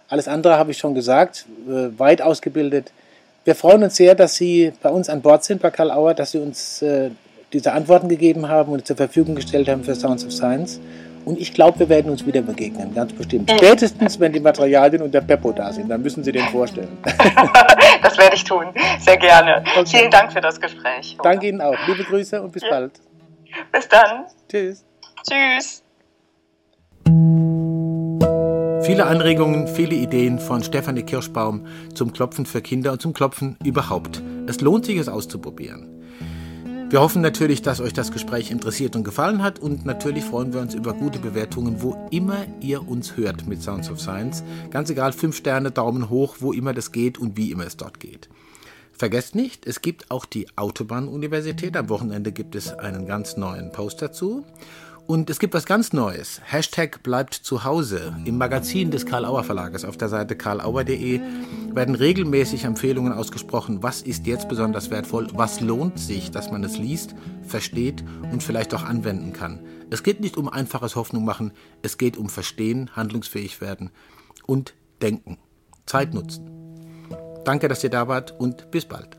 Alles 0.07 0.29
andere 0.29 0.57
habe 0.57 0.71
ich 0.71 0.77
schon 0.77 0.95
gesagt, 0.95 1.45
äh, 1.67 1.99
weit 1.99 2.21
ausgebildet. 2.21 2.93
Wir 3.47 3.55
freuen 3.55 3.81
uns 3.81 3.95
sehr, 3.95 4.13
dass 4.13 4.35
Sie 4.35 4.73
bei 4.83 4.89
uns 4.89 5.07
an 5.07 5.21
Bord 5.21 5.41
sind, 5.41 5.61
bei 5.61 5.69
Karl 5.69 5.89
Auer, 5.89 6.13
dass 6.13 6.31
Sie 6.31 6.37
uns 6.37 6.81
äh, 6.81 7.11
diese 7.53 7.71
Antworten 7.71 8.09
gegeben 8.09 8.49
haben 8.49 8.73
und 8.73 8.85
zur 8.85 8.97
Verfügung 8.97 9.35
gestellt 9.35 9.69
haben 9.69 9.85
für 9.85 9.95
Sounds 9.95 10.25
of 10.25 10.33
Science. 10.33 10.81
Und 11.23 11.39
ich 11.39 11.53
glaube, 11.53 11.79
wir 11.79 11.87
werden 11.87 12.11
uns 12.11 12.25
wieder 12.25 12.41
begegnen, 12.41 12.93
ganz 12.93 13.13
bestimmt. 13.13 13.49
Spätestens, 13.49 14.19
wenn 14.19 14.33
die 14.33 14.41
Materialien 14.41 15.01
und 15.01 15.13
der 15.13 15.21
Beppo 15.21 15.53
da 15.53 15.71
sind, 15.71 15.87
dann 15.87 16.01
müssen 16.01 16.25
Sie 16.25 16.33
den 16.33 16.43
vorstellen. 16.49 16.97
das 18.03 18.17
werde 18.17 18.35
ich 18.35 18.43
tun, 18.43 18.65
sehr 18.99 19.15
gerne. 19.15 19.63
Okay. 19.77 19.99
Vielen 19.99 20.11
Dank 20.11 20.33
für 20.33 20.41
das 20.41 20.59
Gespräch. 20.59 21.15
Danke 21.23 21.47
Ihnen 21.47 21.61
auch. 21.61 21.77
Liebe 21.87 22.03
Grüße 22.03 22.41
und 22.41 22.51
bis 22.51 22.63
bald. 22.69 22.99
Bis 23.71 23.87
dann. 23.87 24.25
Tschüss. 24.49 24.83
Tschüss. 25.25 25.86
Viele 28.87 29.05
Anregungen, 29.05 29.67
viele 29.67 29.95
Ideen 29.95 30.39
von 30.39 30.63
Stefanie 30.63 31.03
Kirschbaum 31.03 31.65
zum 31.93 32.13
Klopfen 32.13 32.45
für 32.45 32.61
Kinder 32.61 32.93
und 32.93 33.01
zum 33.01 33.11
Klopfen 33.11 33.57
überhaupt. 33.65 34.23
Es 34.47 34.61
lohnt 34.61 34.85
sich, 34.85 34.97
es 34.97 35.09
auszuprobieren. 35.09 35.89
Wir 36.89 37.01
hoffen 37.01 37.21
natürlich, 37.21 37.61
dass 37.61 37.81
euch 37.81 37.91
das 37.91 38.13
Gespräch 38.13 38.49
interessiert 38.49 38.95
und 38.95 39.03
gefallen 39.03 39.43
hat 39.43 39.59
und 39.59 39.85
natürlich 39.85 40.23
freuen 40.23 40.53
wir 40.53 40.61
uns 40.61 40.73
über 40.73 40.93
gute 40.93 41.19
Bewertungen, 41.19 41.81
wo 41.81 42.07
immer 42.11 42.45
ihr 42.61 42.87
uns 42.87 43.17
hört 43.17 43.45
mit 43.45 43.61
Sounds 43.61 43.91
of 43.91 43.99
Science. 43.99 44.41
Ganz 44.71 44.89
egal, 44.89 45.11
5 45.11 45.35
Sterne, 45.35 45.71
Daumen 45.71 46.09
hoch, 46.09 46.37
wo 46.39 46.53
immer 46.53 46.73
das 46.73 46.93
geht 46.93 47.17
und 47.17 47.35
wie 47.35 47.51
immer 47.51 47.65
es 47.65 47.75
dort 47.75 47.99
geht. 47.99 48.29
Vergesst 48.93 49.35
nicht, 49.35 49.67
es 49.67 49.81
gibt 49.81 50.09
auch 50.11 50.23
die 50.23 50.47
Autobahn-Universität. 50.55 51.75
Am 51.75 51.89
Wochenende 51.89 52.31
gibt 52.31 52.55
es 52.55 52.71
einen 52.71 53.05
ganz 53.05 53.35
neuen 53.35 53.73
Post 53.73 54.01
dazu. 54.01 54.45
Und 55.07 55.29
es 55.29 55.39
gibt 55.39 55.53
was 55.53 55.65
ganz 55.65 55.93
Neues. 55.93 56.41
Hashtag 56.43 57.01
bleibt 57.01 57.33
zu 57.33 57.63
Hause. 57.63 58.13
Im 58.25 58.37
Magazin 58.37 58.91
des 58.91 59.05
Karl-Auer 59.05 59.45
Verlages 59.45 59.85
auf 59.85 59.95
der 59.95 60.09
Seite 60.09 60.35
karlauer.de 60.35 61.21
werden 61.73 61.95
regelmäßig 61.95 62.65
Empfehlungen 62.65 63.13
ausgesprochen. 63.13 63.81
Was 63.81 64.01
ist 64.01 64.27
jetzt 64.27 64.49
besonders 64.49 64.89
wertvoll? 64.89 65.29
Was 65.33 65.61
lohnt 65.61 65.97
sich, 65.97 66.29
dass 66.29 66.51
man 66.51 66.61
es 66.65 66.77
liest, 66.77 67.15
versteht 67.41 68.03
und 68.33 68.43
vielleicht 68.43 68.73
auch 68.73 68.83
anwenden 68.83 69.31
kann? 69.31 69.65
Es 69.89 70.03
geht 70.03 70.19
nicht 70.19 70.35
um 70.35 70.49
einfaches 70.49 70.97
Hoffnung 70.97 71.23
machen. 71.23 71.53
Es 71.81 71.97
geht 71.97 72.17
um 72.17 72.27
Verstehen, 72.27 72.93
handlungsfähig 72.93 73.61
werden 73.61 73.91
und 74.45 74.73
Denken. 75.01 75.37
Zeit 75.85 76.13
nutzen. 76.13 76.51
Danke, 77.45 77.69
dass 77.69 77.81
ihr 77.81 77.89
da 77.89 78.09
wart 78.09 78.37
und 78.37 78.71
bis 78.71 78.83
bald. 78.83 79.17